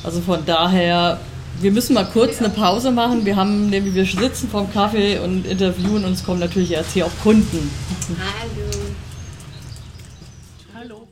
also 0.02 0.22
von 0.22 0.44
daher, 0.46 1.20
wir 1.60 1.70
müssen 1.70 1.92
mal 1.92 2.06
kurz 2.06 2.38
eine 2.38 2.48
Pause 2.48 2.90
machen. 2.90 3.26
Wir 3.26 3.36
haben 3.36 3.68
nämlich, 3.68 3.94
wir 3.94 4.06
sitzen 4.06 4.48
vorm 4.48 4.72
Kaffee 4.72 5.18
und 5.18 5.46
interviewen 5.46 6.04
uns 6.06 6.24
kommen 6.24 6.40
natürlich 6.40 6.70
jetzt 6.70 6.92
hier 6.92 7.04
auch 7.04 7.12
Kunden. 7.22 7.70
Hallo. 8.18 8.70
Hallo. 10.74 11.08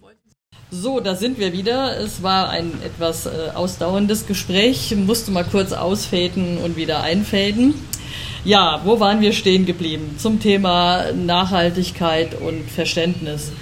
So, 0.70 1.00
da 1.00 1.16
sind 1.16 1.38
wir 1.38 1.52
wieder. 1.52 1.98
Es 1.98 2.22
war 2.22 2.48
ein 2.48 2.72
etwas 2.82 3.26
äh, 3.26 3.50
ausdauerndes 3.54 4.26
Gespräch. 4.26 4.94
Musste 4.96 5.32
mal 5.32 5.44
kurz 5.44 5.72
ausfäden 5.72 6.56
und 6.58 6.76
wieder 6.76 7.02
einfäden. 7.02 7.74
Ja, 8.44 8.80
wo 8.84 9.00
waren 9.00 9.20
wir 9.20 9.34
stehen 9.34 9.66
geblieben? 9.66 10.14
Zum 10.16 10.40
Thema 10.40 11.12
Nachhaltigkeit 11.12 12.40
und 12.40 12.70
Verständnis. 12.70 13.52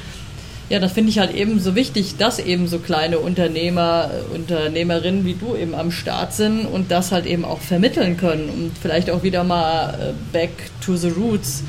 Ja, 0.69 0.79
das 0.79 0.93
finde 0.93 1.11
ich 1.11 1.19
halt 1.19 1.35
eben 1.35 1.59
so 1.59 1.75
wichtig, 1.75 2.17
dass 2.17 2.39
eben 2.39 2.69
so 2.69 2.79
kleine 2.79 3.19
Unternehmer, 3.19 4.11
Unternehmerinnen 4.33 5.25
wie 5.25 5.35
du 5.35 5.57
eben 5.57 5.75
am 5.75 5.91
Start 5.91 6.33
sind 6.33 6.65
und 6.67 6.93
das 6.93 7.11
halt 7.11 7.27
eben 7.27 7.45
auch 7.45 7.61
vermitteln 7.61 8.17
können 8.17 8.49
und 8.51 8.73
vielleicht 8.81 9.11
auch 9.11 9.25
wieder 9.25 9.43
mal 9.43 9.95
äh, 9.95 10.13
back 10.33 10.51
to 10.85 10.95
the 10.95 11.09
roots 11.09 11.65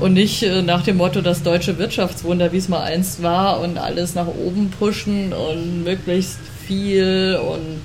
und 0.00 0.12
nicht 0.12 0.42
äh, 0.42 0.60
nach 0.60 0.82
dem 0.82 0.98
Motto 0.98 1.22
das 1.22 1.42
deutsche 1.42 1.78
Wirtschaftswunder, 1.78 2.52
wie 2.52 2.58
es 2.58 2.68
mal 2.68 2.82
einst 2.82 3.22
war 3.22 3.60
und 3.60 3.78
alles 3.78 4.14
nach 4.14 4.26
oben 4.26 4.70
pushen 4.70 5.32
und 5.32 5.84
möglichst 5.84 6.40
viel 6.66 7.38
und 7.48 7.80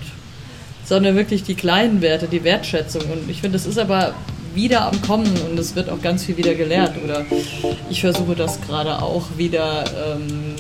sondern 0.84 1.16
wirklich 1.16 1.44
die 1.44 1.56
kleinen 1.56 2.02
Werte, 2.02 2.28
die 2.28 2.44
Wertschätzung 2.44 3.04
und 3.04 3.30
ich 3.30 3.42
finde, 3.42 3.58
das 3.58 3.66
ist 3.66 3.78
aber 3.78 4.16
wieder 4.58 4.88
am 4.88 5.02
Kommen 5.02 5.32
und 5.50 5.58
es 5.58 5.76
wird 5.76 5.90
auch 5.90 6.02
ganz 6.02 6.26
viel 6.26 6.36
wieder 6.36 6.56
gelernt. 6.56 6.96
Oder 7.02 7.26
ich 7.90 8.02
versuche 8.02 8.36
das 8.36 8.60
gerade 8.60 9.02
auch 9.02 9.26
wieder 9.38 9.86
ähm, 9.96 10.56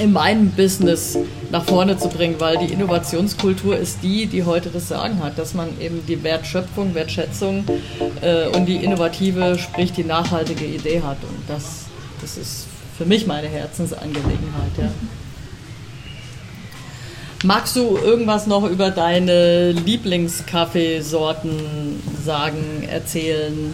in 0.00 0.12
meinem 0.12 0.50
Business 0.50 1.16
nach 1.50 1.64
vorne 1.64 1.96
zu 1.96 2.08
bringen, 2.08 2.36
weil 2.38 2.58
die 2.58 2.72
Innovationskultur 2.72 3.76
ist 3.76 4.02
die, 4.02 4.26
die 4.26 4.44
heute 4.44 4.70
das 4.70 4.88
Sagen 4.88 5.22
hat, 5.22 5.38
dass 5.38 5.54
man 5.54 5.68
eben 5.80 6.04
die 6.06 6.22
Wertschöpfung, 6.22 6.94
Wertschätzung 6.94 7.64
äh, 8.20 8.48
und 8.48 8.66
die 8.66 8.76
innovative, 8.76 9.58
sprich 9.58 9.92
die 9.92 10.04
nachhaltige 10.04 10.64
Idee 10.64 11.02
hat. 11.02 11.18
Und 11.22 11.38
das, 11.48 11.84
das 12.20 12.36
ist 12.36 12.66
für 12.96 13.04
mich 13.04 13.26
meine 13.26 13.48
Herzensangelegenheit. 13.48 14.72
Ja. 14.78 14.90
Magst 17.46 17.76
du 17.76 17.96
irgendwas 17.96 18.48
noch 18.48 18.68
über 18.68 18.90
deine 18.90 19.70
Lieblingskaffeesorten 19.70 22.02
sagen, 22.24 22.82
erzählen? 22.90 23.72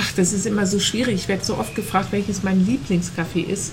Ach, 0.00 0.12
das 0.16 0.32
ist 0.32 0.46
immer 0.46 0.66
so 0.66 0.80
schwierig. 0.80 1.16
Ich 1.16 1.28
werde 1.28 1.44
so 1.44 1.58
oft 1.58 1.74
gefragt, 1.74 2.08
welches 2.10 2.42
mein 2.42 2.64
Lieblingskaffee 2.64 3.42
ist. 3.42 3.72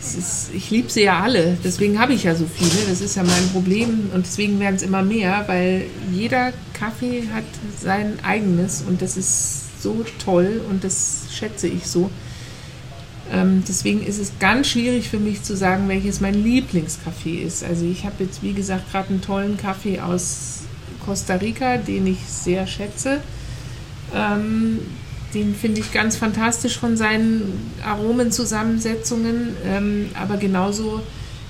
ist 0.00 0.50
ich 0.54 0.70
liebe 0.70 0.88
sie 0.88 1.02
ja 1.02 1.18
alle, 1.18 1.58
deswegen 1.64 1.98
habe 1.98 2.12
ich 2.12 2.22
ja 2.22 2.36
so 2.36 2.46
viele. 2.46 2.86
Das 2.88 3.00
ist 3.00 3.16
ja 3.16 3.24
mein 3.24 3.48
Problem 3.52 4.10
und 4.14 4.24
deswegen 4.24 4.60
werden 4.60 4.76
es 4.76 4.82
immer 4.82 5.02
mehr, 5.02 5.42
weil 5.48 5.86
jeder 6.12 6.52
Kaffee 6.74 7.24
hat 7.34 7.42
sein 7.82 8.20
eigenes 8.22 8.84
und 8.86 9.02
das 9.02 9.16
ist 9.16 9.82
so 9.82 10.04
toll 10.24 10.60
und 10.70 10.84
das 10.84 11.22
schätze 11.32 11.66
ich 11.66 11.88
so. 11.88 12.08
Ähm, 13.32 13.62
deswegen 13.66 14.04
ist 14.04 14.18
es 14.18 14.32
ganz 14.38 14.68
schwierig 14.68 15.08
für 15.08 15.18
mich 15.18 15.42
zu 15.42 15.56
sagen, 15.56 15.88
welches 15.88 16.20
mein 16.20 16.34
Lieblingskaffee 16.34 17.42
ist. 17.42 17.64
Also 17.64 17.86
ich 17.86 18.04
habe 18.04 18.24
jetzt, 18.24 18.42
wie 18.42 18.52
gesagt, 18.52 18.90
gerade 18.90 19.10
einen 19.10 19.22
tollen 19.22 19.56
Kaffee 19.56 20.00
aus 20.00 20.60
Costa 21.04 21.34
Rica, 21.34 21.78
den 21.78 22.06
ich 22.06 22.18
sehr 22.26 22.66
schätze. 22.66 23.20
Ähm, 24.14 24.80
den 25.32 25.54
finde 25.54 25.80
ich 25.80 25.92
ganz 25.92 26.16
fantastisch 26.16 26.78
von 26.78 26.96
seinen 26.96 27.72
Aromenzusammensetzungen. 27.84 29.56
Ähm, 29.64 30.10
aber 30.14 30.36
genauso 30.36 31.02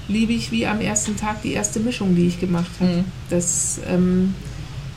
liebe 0.09 0.33
ich 0.33 0.51
wie 0.53 0.67
am 0.67 0.81
ersten 0.81 1.17
Tag 1.17 1.43
die 1.43 1.53
erste 1.53 1.81
Mischung, 1.81 2.15
die 2.15 2.27
ich 2.27 2.41
gemacht 2.41 2.71
habe. 2.81 2.93
Mhm. 2.93 3.05
Das 3.31 3.81
ähm, 3.89 4.35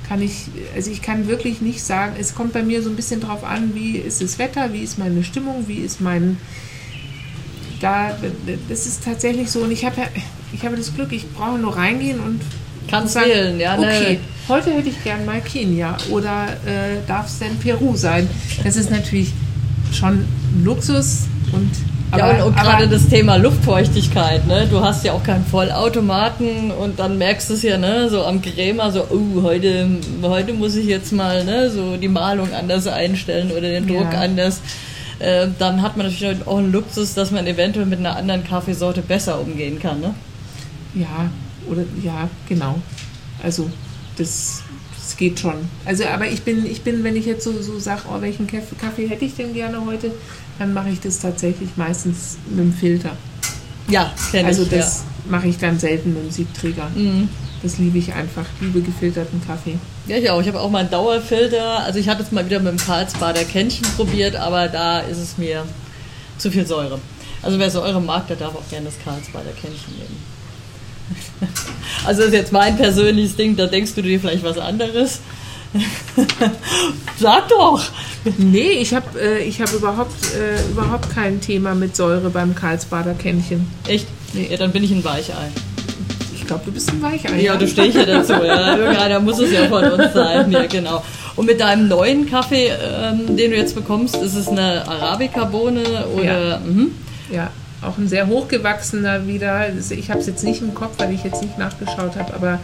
kann 0.07 0.21
ich, 0.21 0.45
also 0.75 0.91
ich 0.91 1.01
kann 1.01 1.27
wirklich 1.27 1.61
nicht 1.61 1.83
sagen, 1.83 2.15
es 2.19 2.35
kommt 2.35 2.53
bei 2.53 2.63
mir 2.63 2.81
so 2.81 2.89
ein 2.89 2.95
bisschen 2.95 3.19
drauf 3.19 3.43
an, 3.43 3.75
wie 3.75 3.97
ist 3.97 4.21
das 4.21 4.39
Wetter, 4.39 4.73
wie 4.73 4.81
ist 4.81 4.97
meine 4.97 5.23
Stimmung, 5.23 5.65
wie 5.67 5.77
ist 5.77 6.01
mein, 6.01 6.37
da, 7.81 8.17
das 8.69 8.85
ist 8.85 9.03
tatsächlich 9.03 9.51
so 9.51 9.59
und 9.59 9.71
ich 9.71 9.85
habe 9.85 10.01
ich 10.53 10.63
habe 10.65 10.75
das 10.75 10.93
Glück, 10.95 11.11
ich 11.11 11.29
brauche 11.31 11.57
nur 11.57 11.75
reingehen 11.75 12.19
und 12.19 12.41
Kannst 12.89 13.13
sagen, 13.13 13.27
wählen, 13.27 13.59
ja. 13.59 13.75
Ne. 13.77 13.87
Okay, 13.87 14.19
heute 14.47 14.71
hätte 14.71 14.89
ich 14.89 15.03
gern 15.03 15.25
mal 15.25 15.41
Kenia 15.41 15.97
oder 16.09 16.47
äh, 16.65 17.05
darf 17.05 17.27
es 17.27 17.39
denn 17.39 17.57
Peru 17.57 17.95
sein? 17.95 18.29
Das 18.63 18.77
ist 18.77 18.89
natürlich 18.89 19.33
schon 19.91 20.25
Luxus 20.63 21.25
und 21.51 21.69
aber, 22.11 22.37
ja, 22.37 22.43
und, 22.43 22.49
und 22.49 22.55
gerade 22.55 22.87
das 22.87 23.07
Thema 23.07 23.35
Luftfeuchtigkeit, 23.35 24.47
ne? 24.47 24.67
Du 24.69 24.79
hast 24.81 25.03
ja 25.03 25.11
auch 25.11 25.23
keinen 25.23 25.45
Vollautomaten 25.45 26.71
und 26.71 26.99
dann 26.99 27.17
merkst 27.17 27.49
du 27.49 27.53
es 27.55 27.63
ja, 27.63 27.77
ne, 27.77 28.09
so 28.09 28.23
am 28.23 28.41
Grämer, 28.41 28.91
so, 28.91 29.05
oh, 29.09 29.43
heute, 29.43 29.89
heute 30.21 30.53
muss 30.53 30.75
ich 30.75 30.85
jetzt 30.85 31.11
mal, 31.11 31.43
ne, 31.43 31.69
so 31.69 31.97
die 31.97 32.07
Malung 32.07 32.53
anders 32.53 32.87
einstellen 32.87 33.51
oder 33.51 33.61
den 33.61 33.87
Druck 33.87 34.13
ja. 34.13 34.21
anders. 34.21 34.61
Äh, 35.19 35.47
dann 35.59 35.81
hat 35.81 35.97
man 35.97 36.07
natürlich 36.07 36.45
auch 36.45 36.57
einen 36.57 36.71
Luxus, 36.71 37.13
dass 37.13 37.31
man 37.31 37.45
eventuell 37.45 37.85
mit 37.85 37.99
einer 37.99 38.15
anderen 38.15 38.43
Kaffeesorte 38.43 39.01
besser 39.01 39.41
umgehen 39.41 39.79
kann, 39.79 39.99
ne? 39.99 40.13
Ja, 40.93 41.29
oder 41.69 41.83
ja, 42.03 42.29
genau. 42.47 42.75
Also 43.43 43.69
das, 44.17 44.63
das 45.17 45.19
geht 45.19 45.39
schon. 45.39 45.55
Also 45.85 46.05
aber 46.05 46.27
ich 46.27 46.43
bin, 46.43 46.65
ich 46.65 46.81
bin, 46.81 47.03
wenn 47.03 47.15
ich 47.15 47.25
jetzt 47.25 47.43
so, 47.43 47.59
so 47.61 47.79
sage, 47.79 48.03
oh, 48.09 48.21
welchen 48.21 48.47
Kaffee, 48.47 49.07
hätte 49.07 49.25
ich 49.25 49.35
denn 49.35 49.53
gerne 49.53 49.83
heute, 49.85 50.11
dann 50.59 50.73
mache 50.73 50.89
ich 50.89 50.99
das 50.99 51.19
tatsächlich 51.19 51.69
meistens 51.75 52.37
mit 52.49 52.59
dem 52.59 52.73
Filter. 52.73 53.11
Ja, 53.89 54.13
kenne 54.31 54.47
also 54.47 54.63
ich. 54.63 54.71
Also 54.71 54.77
das 54.77 55.03
ja. 55.25 55.31
mache 55.31 55.47
ich 55.47 55.57
dann 55.57 55.79
selten 55.79 56.13
mit 56.13 56.23
dem 56.23 56.31
Siebträger. 56.31 56.89
Mhm. 56.93 57.29
Das 57.63 57.79
liebe 57.79 57.97
ich 57.97 58.13
einfach, 58.13 58.45
liebe 58.61 58.81
gefilterten 58.81 59.41
Kaffee. 59.45 59.77
Ja, 60.05 60.17
ich 60.17 60.29
auch. 60.29 60.39
Ich 60.39 60.47
habe 60.47 60.59
auch 60.59 60.69
mal 60.69 60.79
einen 60.79 60.91
Dauerfilter. 60.91 61.83
Also 61.83 61.97
ich 61.97 62.07
hatte 62.07 62.21
es 62.21 62.31
mal 62.31 62.45
wieder 62.45 62.59
mit 62.59 62.71
dem 62.73 62.77
Karlsbader 62.77 63.43
Kännchen 63.43 63.87
probiert, 63.95 64.35
aber 64.35 64.67
da 64.67 64.99
ist 64.99 65.17
es 65.17 65.37
mir 65.37 65.65
zu 66.37 66.51
viel 66.51 66.67
Säure. 66.67 66.99
Also 67.41 67.57
wer 67.57 67.71
Säure 67.71 67.99
mag, 67.99 68.27
der 68.27 68.35
darf 68.35 68.55
auch 68.55 68.69
gerne 68.69 68.85
das 68.85 68.95
Karlsbader 69.03 69.51
Kännchen 69.59 69.95
nehmen. 69.97 70.36
Also 72.05 72.21
das 72.21 72.29
ist 72.29 72.35
jetzt 72.35 72.51
mein 72.53 72.77
persönliches 72.77 73.35
Ding, 73.35 73.55
da 73.55 73.67
denkst 73.67 73.93
du 73.95 74.01
dir 74.01 74.19
vielleicht 74.19 74.43
was 74.43 74.57
anderes. 74.57 75.19
Sag 77.19 77.49
doch! 77.49 77.83
Nee, 78.37 78.71
ich 78.79 78.93
habe 78.93 79.19
äh, 79.19 79.51
hab 79.51 79.73
überhaupt, 79.73 80.33
äh, 80.33 80.71
überhaupt 80.71 81.13
kein 81.13 81.41
Thema 81.41 81.75
mit 81.75 81.95
Säure 81.95 82.29
beim 82.29 82.55
Karlsbader 82.55 83.13
Kännchen. 83.13 83.67
Echt? 83.87 84.07
Nee, 84.33 84.47
ja, 84.49 84.57
dann 84.57 84.71
bin 84.71 84.83
ich 84.83 84.91
ein 84.91 85.03
Weichei. 85.03 85.33
Ich 86.33 86.45
glaube, 86.47 86.63
du 86.65 86.71
bist 86.71 86.89
ein 86.91 87.01
Weichei. 87.01 87.41
Ja, 87.41 87.57
du 87.57 87.67
stehst 87.67 87.97
ja 87.97 88.05
dazu. 88.05 88.33
Ja. 88.33 88.77
Irgendeiner 88.77 89.19
muss 89.19 89.39
es 89.39 89.51
ja 89.51 89.67
von 89.67 89.83
uns 89.83 90.13
sein. 90.13 90.51
Ja, 90.51 90.65
genau. 90.65 91.03
Und 91.35 91.45
mit 91.45 91.59
deinem 91.59 91.87
neuen 91.87 92.29
Kaffee, 92.29 92.69
ähm, 92.69 93.35
den 93.35 93.51
du 93.51 93.57
jetzt 93.57 93.75
bekommst, 93.75 94.15
ist 94.15 94.35
es 94.35 94.47
eine 94.47 94.87
Arabica-Bohne 94.87 96.07
oder... 96.15 96.49
Ja. 96.49 96.59
Mhm. 96.59 96.91
ja 97.31 97.51
auch 97.81 97.97
ein 97.97 98.07
sehr 98.07 98.27
hochgewachsener 98.27 99.27
wieder. 99.27 99.67
Ich 99.89 100.09
habe 100.09 100.19
es 100.19 100.27
jetzt 100.27 100.43
nicht 100.43 100.61
im 100.61 100.73
Kopf, 100.73 100.95
weil 100.97 101.13
ich 101.13 101.23
jetzt 101.23 101.41
nicht 101.41 101.57
nachgeschaut 101.57 102.15
habe, 102.15 102.33
aber 102.33 102.59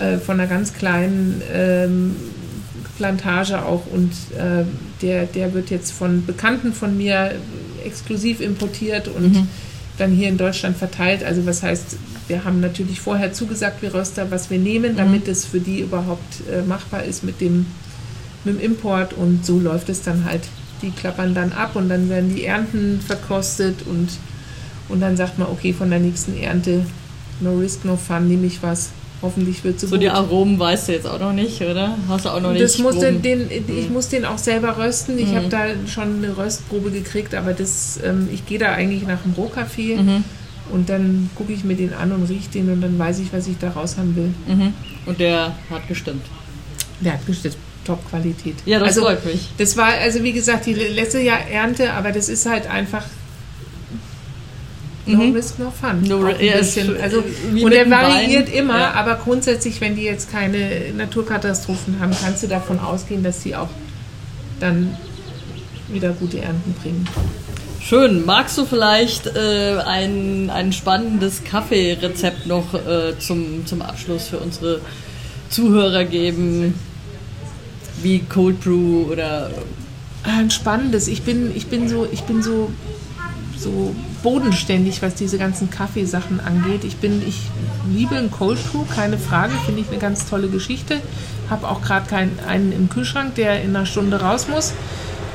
äh, 0.00 0.18
von 0.18 0.38
einer 0.38 0.48
ganz 0.48 0.74
kleinen 0.74 1.42
ähm, 1.52 2.16
Plantage 2.96 3.64
auch. 3.64 3.82
Und 3.86 4.12
äh, 4.36 4.64
der, 5.02 5.26
der 5.26 5.54
wird 5.54 5.70
jetzt 5.70 5.92
von 5.92 6.24
Bekannten 6.24 6.72
von 6.72 6.96
mir 6.96 7.32
exklusiv 7.84 8.40
importiert 8.40 9.08
und 9.08 9.34
mhm. 9.34 9.48
dann 9.98 10.12
hier 10.12 10.28
in 10.28 10.36
Deutschland 10.36 10.76
verteilt. 10.76 11.24
Also 11.24 11.46
was 11.46 11.62
heißt, 11.62 11.96
wir 12.28 12.44
haben 12.44 12.60
natürlich 12.60 13.00
vorher 13.00 13.32
zugesagt, 13.32 13.82
wir 13.82 13.94
Röster, 13.94 14.30
was 14.30 14.50
wir 14.50 14.58
nehmen, 14.58 14.92
mhm. 14.92 14.96
damit 14.96 15.26
mhm. 15.26 15.32
es 15.32 15.46
für 15.46 15.60
die 15.60 15.80
überhaupt 15.80 16.42
äh, 16.52 16.62
machbar 16.62 17.04
ist 17.04 17.24
mit 17.24 17.40
dem, 17.40 17.66
mit 18.44 18.54
dem 18.54 18.60
Import. 18.60 19.14
Und 19.14 19.44
so 19.44 19.58
läuft 19.58 19.88
es 19.88 20.02
dann 20.02 20.24
halt 20.24 20.42
die 20.82 20.90
klappern 20.90 21.34
dann 21.34 21.52
ab 21.52 21.76
und 21.76 21.88
dann 21.88 22.08
werden 22.08 22.34
die 22.34 22.44
Ernten 22.44 23.00
verkostet 23.00 23.82
und, 23.86 24.08
und 24.88 25.00
dann 25.00 25.16
sagt 25.16 25.38
man, 25.38 25.48
okay, 25.48 25.72
von 25.72 25.90
der 25.90 25.98
nächsten 25.98 26.38
Ernte, 26.38 26.84
no 27.40 27.58
risk, 27.58 27.84
no 27.84 27.96
fun, 27.96 28.28
nehme 28.28 28.46
ich 28.46 28.62
was. 28.62 28.90
Hoffentlich 29.20 29.64
wird 29.64 29.76
es 29.76 29.82
so. 29.82 29.86
So 29.88 29.96
die 29.96 30.10
Aromen 30.10 30.60
weißt 30.60 30.88
du 30.88 30.92
jetzt 30.92 31.06
auch 31.06 31.18
noch 31.18 31.32
nicht, 31.32 31.60
oder? 31.60 31.96
Hast 32.08 32.24
du 32.24 32.28
auch 32.28 32.40
noch 32.40 32.52
nicht? 32.52 32.62
Das 32.62 32.78
muss 32.78 33.00
den, 33.00 33.20
den, 33.20 33.50
ich 33.50 33.90
muss 33.90 34.08
den 34.08 34.24
auch 34.24 34.38
selber 34.38 34.78
rösten. 34.78 35.18
Ich 35.18 35.30
mhm. 35.30 35.34
habe 35.34 35.48
da 35.48 35.64
schon 35.88 36.22
eine 36.22 36.36
Röstprobe 36.36 36.92
gekriegt, 36.92 37.34
aber 37.34 37.52
das, 37.52 37.98
ähm, 38.04 38.28
ich 38.32 38.46
gehe 38.46 38.60
da 38.60 38.72
eigentlich 38.72 39.04
nach 39.04 39.20
dem 39.22 39.32
Rohkaffee 39.32 39.96
mhm. 39.96 40.24
und 40.70 40.88
dann 40.88 41.30
gucke 41.34 41.52
ich 41.52 41.64
mir 41.64 41.74
den 41.74 41.94
an 41.94 42.12
und 42.12 42.28
rieche 42.28 42.48
den 42.50 42.70
und 42.70 42.80
dann 42.80 42.96
weiß 42.96 43.18
ich, 43.18 43.32
was 43.32 43.48
ich 43.48 43.58
da 43.58 43.70
raus 43.70 43.96
haben 43.98 44.14
will. 44.14 44.32
Mhm. 44.46 44.72
Und 45.06 45.18
der 45.18 45.52
hat 45.68 45.88
gestimmt. 45.88 46.22
Der 47.00 47.14
hat 47.14 47.26
gestimmt. 47.26 47.56
Top-Qualität. 47.88 48.56
Ja, 48.66 48.78
das 48.78 48.88
also, 48.88 49.02
freut 49.02 49.24
mich. 49.24 49.48
Das 49.58 49.76
war, 49.76 49.88
also 49.88 50.22
wie 50.22 50.32
gesagt, 50.32 50.66
die 50.66 50.74
letzte 50.74 51.20
Jahr 51.20 51.40
Ernte, 51.50 51.92
aber 51.94 52.12
das 52.12 52.28
ist 52.28 52.46
halt 52.46 52.68
einfach 52.68 53.04
No 55.06 55.24
mhm. 55.24 55.34
risk, 55.34 55.58
no 55.58 55.70
fun. 55.70 56.02
No, 56.06 56.28
ja, 56.28 56.56
also, 56.56 57.24
und 57.62 57.70
der 57.70 57.90
variiert 57.90 58.48
Wein. 58.48 58.54
immer, 58.54 58.78
ja. 58.78 58.92
aber 58.92 59.14
grundsätzlich, 59.14 59.80
wenn 59.80 59.96
die 59.96 60.02
jetzt 60.02 60.30
keine 60.30 60.92
Naturkatastrophen 60.94 61.98
haben, 61.98 62.12
kannst 62.22 62.42
du 62.42 62.46
davon 62.46 62.78
ausgehen, 62.78 63.22
dass 63.22 63.42
sie 63.42 63.56
auch 63.56 63.70
dann 64.60 64.94
wieder 65.88 66.10
gute 66.10 66.42
Ernten 66.42 66.74
bringen. 66.82 67.08
Schön. 67.80 68.26
Magst 68.26 68.58
du 68.58 68.66
vielleicht 68.66 69.28
äh, 69.28 69.78
ein, 69.78 70.50
ein 70.50 70.74
spannendes 70.74 71.42
Kaffeerezept 71.42 72.46
noch 72.46 72.74
äh, 72.74 73.18
zum, 73.18 73.64
zum 73.64 73.80
Abschluss 73.80 74.28
für 74.28 74.36
unsere 74.36 74.82
Zuhörer 75.48 76.04
geben? 76.04 76.74
Wie 78.02 78.20
Cold 78.20 78.60
Brew 78.60 79.10
oder 79.10 79.50
ein 80.24 80.50
spannendes. 80.50 81.08
Ich 81.08 81.22
bin, 81.22 81.54
ich 81.54 81.68
bin 81.68 81.88
so, 81.88 82.06
ich 82.10 82.22
bin 82.22 82.42
so, 82.42 82.70
so 83.56 83.94
bodenständig, 84.22 85.02
was 85.02 85.14
diese 85.14 85.38
ganzen 85.38 85.70
Kaffeesachen 85.70 86.40
angeht. 86.40 86.84
Ich 86.84 86.96
bin, 86.96 87.22
ich 87.26 87.40
liebe 87.92 88.16
ein 88.16 88.30
Cold 88.30 88.58
Brew, 88.70 88.84
keine 88.94 89.18
Frage, 89.18 89.52
finde 89.64 89.80
ich 89.80 89.88
eine 89.88 89.98
ganz 89.98 90.28
tolle 90.28 90.48
Geschichte. 90.48 91.00
Habe 91.50 91.68
auch 91.68 91.80
gerade 91.82 92.06
einen 92.46 92.72
im 92.72 92.88
Kühlschrank, 92.88 93.34
der 93.36 93.62
in 93.62 93.74
einer 93.74 93.86
Stunde 93.86 94.20
raus 94.20 94.48
muss. 94.48 94.74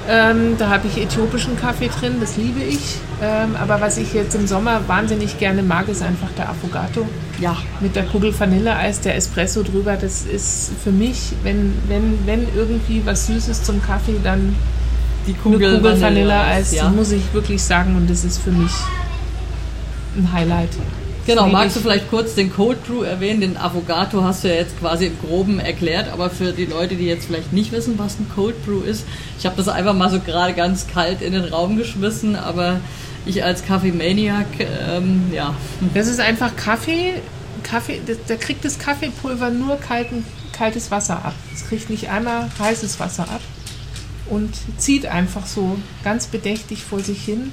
Ähm, 0.08 0.58
da 0.58 0.69
habe 0.69 0.88
ich 0.88 1.02
äthiopischen 1.02 1.58
Kaffee 1.58 1.88
drin, 1.88 2.15
das 2.19 2.36
liebe 2.36 2.62
ich. 2.62 2.97
Ähm, 3.21 3.56
aber 3.56 3.80
was 3.80 3.97
ich 3.97 4.13
jetzt 4.13 4.36
im 4.36 4.47
Sommer 4.47 4.82
wahnsinnig 4.88 5.39
gerne 5.39 5.63
mag, 5.63 5.88
ist 5.88 6.02
einfach 6.02 6.30
der 6.38 6.49
Affogato. 6.49 7.08
Ja. 7.44 7.58
Mit 7.82 7.98
der 7.98 8.06
Kugel 8.06 8.34
Vanilleeis, 8.38 9.02
der 9.02 9.16
Espresso 9.16 9.64
drüber. 9.64 9.98
Das 9.98 10.24
ist 10.26 10.72
für 10.82 10.92
mich, 10.92 11.34
wenn, 11.44 11.74
wenn, 11.90 12.26
wenn 12.26 12.48
irgendwie 12.56 13.02
was 13.04 13.28
Süßes 13.28 13.64
zum 13.64 13.84
Kaffee, 13.84 14.16
dann 14.24 14.56
die 15.28 15.34
Kugel, 15.34 15.76
Kugel 15.76 16.00
Vanilleeis, 16.00 16.74
ja. 16.74 16.90
muss 16.90 17.12
ich 17.12 17.34
wirklich 17.34 17.62
sagen. 17.62 17.98
Und 17.98 18.10
das 18.10 18.24
ist 18.24 18.38
für 18.38 18.52
mich 18.52 18.72
ein 20.16 20.32
Highlight. 20.32 20.70
Genau, 21.26 21.48
magst 21.48 21.76
du 21.76 21.82
vielleicht 21.82 22.10
kurz 22.10 22.36
den 22.36 22.52
Cold 22.52 22.86
Brew 22.86 23.04
erwähnen? 23.04 23.42
Den 23.42 23.58
Avogato 23.58 24.24
hast 24.24 24.44
du 24.44 24.50
ja 24.50 24.56
jetzt 24.56 24.80
quasi 24.80 25.08
im 25.08 25.20
Groben 25.20 25.60
erklärt, 25.60 26.12
aber 26.12 26.30
für 26.30 26.54
die 26.54 26.66
Leute, 26.66 26.96
die 26.96 27.06
jetzt 27.06 27.26
vielleicht 27.26 27.52
nicht 27.52 27.74
wissen, 27.74 27.98
was 27.98 28.20
ein 28.20 28.28
Cold 28.34 28.66
Brew 28.66 28.82
ist, 28.82 29.06
ich 29.40 29.46
habe 29.46 29.56
das 29.58 29.68
einfach 29.68 29.94
mal 29.94 30.10
so 30.10 30.20
gerade 30.20 30.54
ganz 30.54 30.88
kalt 30.88 31.22
in 31.22 31.34
den 31.34 31.46
Raum 31.46 31.78
geschmissen, 31.78 32.36
aber 32.36 32.82
ich 33.26 33.44
als 33.44 33.66
Kaffeemaniac, 33.66 34.48
ähm, 34.60 35.32
ja. 35.32 35.56
Das 35.94 36.08
ist 36.08 36.20
einfach 36.20 36.56
Kaffee. 36.56 37.16
Kaffee, 37.64 38.02
da 38.28 38.36
kriegt 38.36 38.66
das 38.66 38.78
Kaffeepulver 38.78 39.50
nur 39.50 39.78
kalten, 39.78 40.26
kaltes 40.52 40.92
Wasser 40.92 41.24
ab. 41.24 41.34
Es 41.54 41.68
kriegt 41.68 41.90
nicht 41.90 42.10
einmal 42.10 42.50
heißes 42.60 43.00
Wasser 43.00 43.24
ab 43.24 43.42
und 44.30 44.54
zieht 44.78 45.06
einfach 45.06 45.46
so 45.46 45.78
ganz 46.04 46.28
bedächtig 46.28 46.84
vor 46.84 47.00
sich 47.00 47.24
hin. 47.24 47.52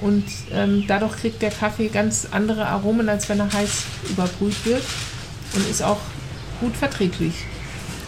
Und 0.00 0.24
ähm, 0.52 0.84
dadurch 0.86 1.16
kriegt 1.16 1.40
der 1.40 1.50
Kaffee 1.50 1.88
ganz 1.88 2.28
andere 2.30 2.66
Aromen, 2.66 3.08
als 3.08 3.28
wenn 3.28 3.40
er 3.40 3.52
heiß 3.52 3.84
überbrüht 4.10 4.66
wird 4.66 4.82
und 5.54 5.68
ist 5.70 5.82
auch 5.82 6.00
gut 6.60 6.76
verträglich. 6.76 7.34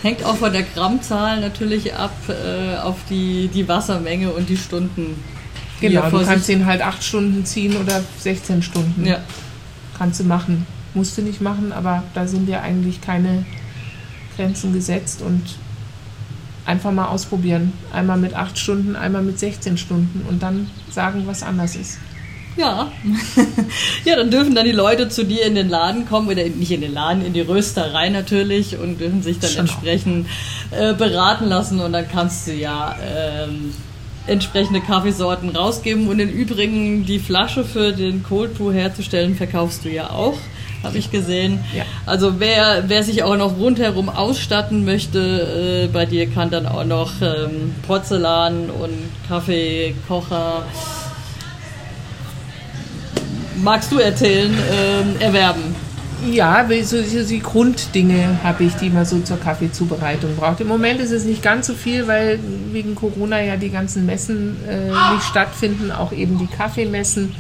Hängt 0.03 0.23
auch 0.25 0.37
von 0.37 0.53
der 0.53 0.63
Grammzahl 0.63 1.41
natürlich 1.41 1.95
ab 1.95 2.15
äh, 2.29 2.77
auf 2.77 2.97
die, 3.09 3.49
die 3.49 3.67
Wassermenge 3.67 4.31
und 4.33 4.49
die 4.49 4.57
Stunden. 4.57 5.23
Genau, 5.81 6.11
du 6.11 6.25
kannst 6.25 6.49
ihn 6.49 6.67
halt 6.67 6.83
acht 6.83 7.03
Stunden 7.05 7.45
ziehen 7.45 7.77
oder 7.77 8.03
16 8.19 8.63
Stunden. 8.63 9.07
Ja. 9.07 9.21
Kannst 9.97 10.21
du 10.21 10.25
machen. 10.25 10.67
Musst 10.95 11.17
du 11.19 11.23
nicht 11.23 11.41
machen, 11.41 11.73
aber 11.73 12.03
da 12.15 12.27
sind 12.27 12.49
ja 12.49 12.61
eigentlich 12.61 13.01
keine 13.01 13.45
Grenzen 14.37 14.73
gesetzt 14.73 15.23
und 15.23 15.43
einfach 16.65 16.93
mal 16.93 17.07
ausprobieren. 17.07 17.73
Einmal 17.93 18.19
mit 18.19 18.35
acht 18.35 18.59
Stunden, 18.59 18.97
einmal 18.97 19.23
mit 19.23 19.39
16 19.39 19.79
Stunden 19.79 20.25
und 20.29 20.43
dann 20.43 20.71
sagen, 20.91 21.23
was 21.27 21.43
anders 21.43 21.77
ist. 21.77 21.99
Ja. 22.57 22.91
ja, 24.05 24.17
dann 24.17 24.31
dürfen 24.31 24.55
dann 24.55 24.65
die 24.65 24.73
Leute 24.73 25.09
zu 25.09 25.25
dir 25.25 25.47
in 25.47 25.55
den 25.55 25.69
Laden 25.69 26.07
kommen, 26.07 26.29
oder 26.29 26.43
nicht 26.43 26.73
in 26.73 26.81
den 26.81 26.93
Laden, 26.93 27.25
in 27.25 27.33
die 27.33 27.41
Rösterei 27.41 28.09
natürlich 28.09 28.77
und 28.77 29.01
dürfen 29.01 29.23
sich 29.23 29.39
dann 29.39 29.55
entsprechend 29.57 30.27
äh, 30.73 30.93
beraten 30.95 31.47
lassen 31.47 31.81
und 31.81 31.93
dann 31.93 32.09
kannst 32.09 32.49
du 32.49 32.53
ja 32.53 32.97
ähm, 33.01 33.73
entsprechende 34.29 34.81
Kaffeesorten 34.81 35.51
rausgeben 35.51 36.09
und 36.09 36.21
im 36.21 36.29
Übrigen 36.29 37.05
die 37.05 37.19
Flasche 37.19 37.65
für 37.65 37.93
den 37.93 38.23
Cold 38.23 38.55
Brew 38.57 38.73
herzustellen 38.73 39.35
verkaufst 39.35 39.85
du 39.85 39.89
ja 39.89 40.11
auch 40.11 40.39
habe 40.83 40.99
ich 40.99 41.11
gesehen. 41.11 41.65
Ja. 41.75 41.85
Also 42.07 42.39
wer, 42.39 42.85
wer 42.87 43.03
sich 43.03 43.23
auch 43.23 43.37
noch 43.37 43.57
rundherum 43.59 44.09
ausstatten 44.09 44.85
möchte, 44.85 45.87
äh, 45.87 45.93
bei 45.93 46.07
dir 46.07 46.29
kann 46.29 46.51
dann 46.51 46.67
auch 46.67 46.85
noch 46.85 47.13
ähm, 47.21 47.75
Porzellan 47.87 48.71
und 48.71 48.93
Kaffeekocher, 49.29 50.65
magst 53.63 53.91
du 53.91 53.99
erzählen, 53.99 54.57
ähm, 54.73 55.21
erwerben. 55.21 55.88
Ja, 56.27 56.67
so, 56.83 57.03
so 57.03 57.23
die 57.23 57.41
Grunddinge 57.41 58.39
habe 58.43 58.65
ich, 58.65 58.75
die 58.75 58.91
man 58.91 59.05
so 59.05 59.21
zur 59.21 59.39
Kaffeezubereitung 59.39 60.35
braucht. 60.37 60.61
Im 60.61 60.69
Moment 60.69 61.01
ist 61.01 61.13
es 61.13 61.25
nicht 61.25 61.43
ganz 61.43 61.67
so 61.67 61.75
viel, 61.75 62.09
weil 62.09 62.39
wegen 62.73 62.95
Corona 62.95 63.41
ja 63.41 63.57
die 63.57 63.71
ganzen 63.71 64.05
Messen 64.05 64.57
äh, 64.69 64.89
nicht 65.15 65.25
stattfinden, 65.31 65.93
auch 65.93 66.13
eben 66.13 66.39
die 66.39 66.47
Kaffeemessen. 66.47 67.35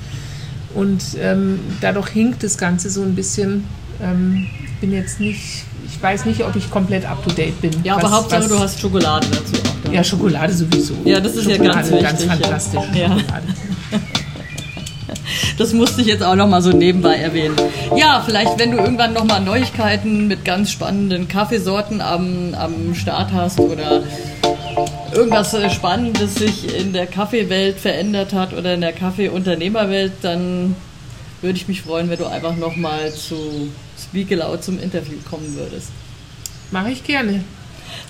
Und 0.75 1.03
ähm, 1.21 1.59
dadurch 1.81 2.09
hinkt 2.09 2.43
das 2.43 2.57
Ganze 2.57 2.91
so 2.91 3.03
ein 3.03 3.14
bisschen. 3.14 3.64
Ähm, 4.01 4.47
ich 4.64 4.81
bin 4.81 4.93
jetzt 4.93 5.19
nicht, 5.19 5.64
ich 5.87 6.01
weiß 6.01 6.25
nicht, 6.27 6.45
ob 6.45 6.55
ich 6.55 6.71
komplett 6.71 7.05
up 7.05 7.25
to 7.25 7.31
date 7.31 7.61
bin. 7.61 7.73
Ja, 7.83 7.97
aber 7.97 8.11
Hauptsache 8.11 8.43
was, 8.43 8.49
du 8.49 8.59
hast 8.61 8.81
Schokolade 8.81 9.27
dazu 9.29 9.55
auch. 9.55 9.93
Ja, 9.93 10.05
Schokolade 10.05 10.53
sowieso. 10.53 10.95
Ja, 11.05 11.19
das 11.19 11.35
ist 11.35 11.45
Schokolade, 11.45 11.64
ja 11.64 11.73
ganz 11.73 11.91
wichtig. 11.91 12.05
Ganz 12.05 12.25
fantastisch. 12.25 12.81
Ja. 12.95 13.17
Das 15.57 15.73
musste 15.73 16.01
ich 16.01 16.07
jetzt 16.07 16.23
auch 16.23 16.35
noch 16.35 16.49
mal 16.49 16.62
so 16.62 16.71
nebenbei 16.71 17.17
erwähnen. 17.17 17.57
Ja, 17.97 18.23
vielleicht, 18.25 18.59
wenn 18.59 18.71
du 18.71 18.79
irgendwann 18.79 19.12
noch 19.12 19.25
mal 19.25 19.41
Neuigkeiten 19.41 20.29
mit 20.29 20.45
ganz 20.45 20.71
spannenden 20.71 21.29
Kaffeesorten 21.29 22.01
am, 22.01 22.55
am 22.55 22.95
Start 22.95 23.33
hast 23.33 23.59
oder 23.61 24.03
irgendwas 25.12 25.55
äh, 25.55 25.71
Spannendes 25.71 26.37
sich 26.37 26.75
in 26.79 26.93
der 26.93 27.07
Kaffeewelt 27.07 27.79
verändert 27.79 28.33
hat 28.33 28.53
oder 28.53 28.75
in 28.75 28.81
der 28.81 28.93
Kaffeeunternehmerwelt, 28.93 30.12
dann 30.23 30.77
würde 31.41 31.57
ich 31.57 31.69
mich 31.69 31.83
freuen, 31.83 32.11
wenn 32.11 32.19
du 32.19 32.27
einfach 32.27 32.57
nochmal 32.57 33.12
zu 33.12 33.71
Speak 33.99 34.33
Aloud 34.33 34.62
zum 34.62 34.79
Interview 34.81 35.19
kommen 35.29 35.57
würdest. 35.57 35.91
Mache 36.71 36.91
ich 36.91 37.05
gerne. 37.05 37.45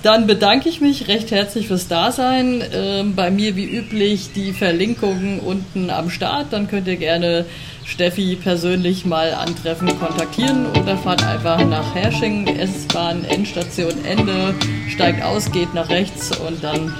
Dann 0.03 0.27
bedanke 0.27 0.69
ich 0.69 0.81
mich 0.81 1.09
recht 1.09 1.31
herzlich 1.31 1.69
fürs 1.69 1.89
Dasein. 1.89 2.63
Ähm, 2.73 3.15
bei 3.15 3.31
mir 3.31 3.57
wie 3.57 3.65
üblich 3.65 4.31
die 4.35 4.53
Verlinkungen 4.53 5.41
unten 5.41 5.91
am 5.91 6.11
Start. 6.11 6.47
Dann 6.51 6.69
könnt 6.69 6.87
ihr 6.87 6.97
gerne 6.97 7.45
Steffi 7.85 8.37
persönlich 8.37 9.07
mal 9.07 9.33
antreffen, 9.33 9.89
kontaktieren 9.99 10.67
oder 10.67 10.97
fahrt 10.99 11.25
einfach 11.25 11.65
nach 11.65 11.95
Hersching, 11.95 12.47
S-Bahn, 12.47 13.25
Endstation 13.25 14.05
Ende, 14.05 14.55
steigt 14.89 15.23
aus, 15.23 15.51
geht 15.51 15.73
nach 15.73 15.89
rechts 15.89 16.37
und 16.37 16.63
dann 16.63 16.95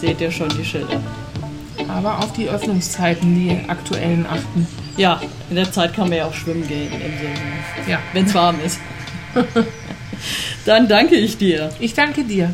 seht 0.00 0.20
ihr 0.20 0.32
schon 0.32 0.48
die 0.48 0.64
Schilder. 0.64 1.00
Aber 1.88 2.18
auf 2.18 2.32
die 2.32 2.48
Öffnungszeiten, 2.48 3.34
die 3.34 3.68
aktuellen 3.68 4.26
achten. 4.26 4.66
Ja, 4.96 5.20
in 5.50 5.56
der 5.56 5.70
Zeit 5.70 5.94
kann 5.94 6.08
man 6.08 6.18
ja 6.18 6.26
auch 6.26 6.34
schwimmen 6.34 6.66
gehen, 6.66 6.90
ja. 7.86 8.00
wenn 8.12 8.26
es 8.26 8.34
warm 8.34 8.56
ist. 8.64 8.80
dann 10.64 10.88
danke 10.88 11.16
ich 11.16 11.36
dir. 11.36 11.70
Ich 11.80 11.94
danke 11.94 12.24
dir. 12.24 12.52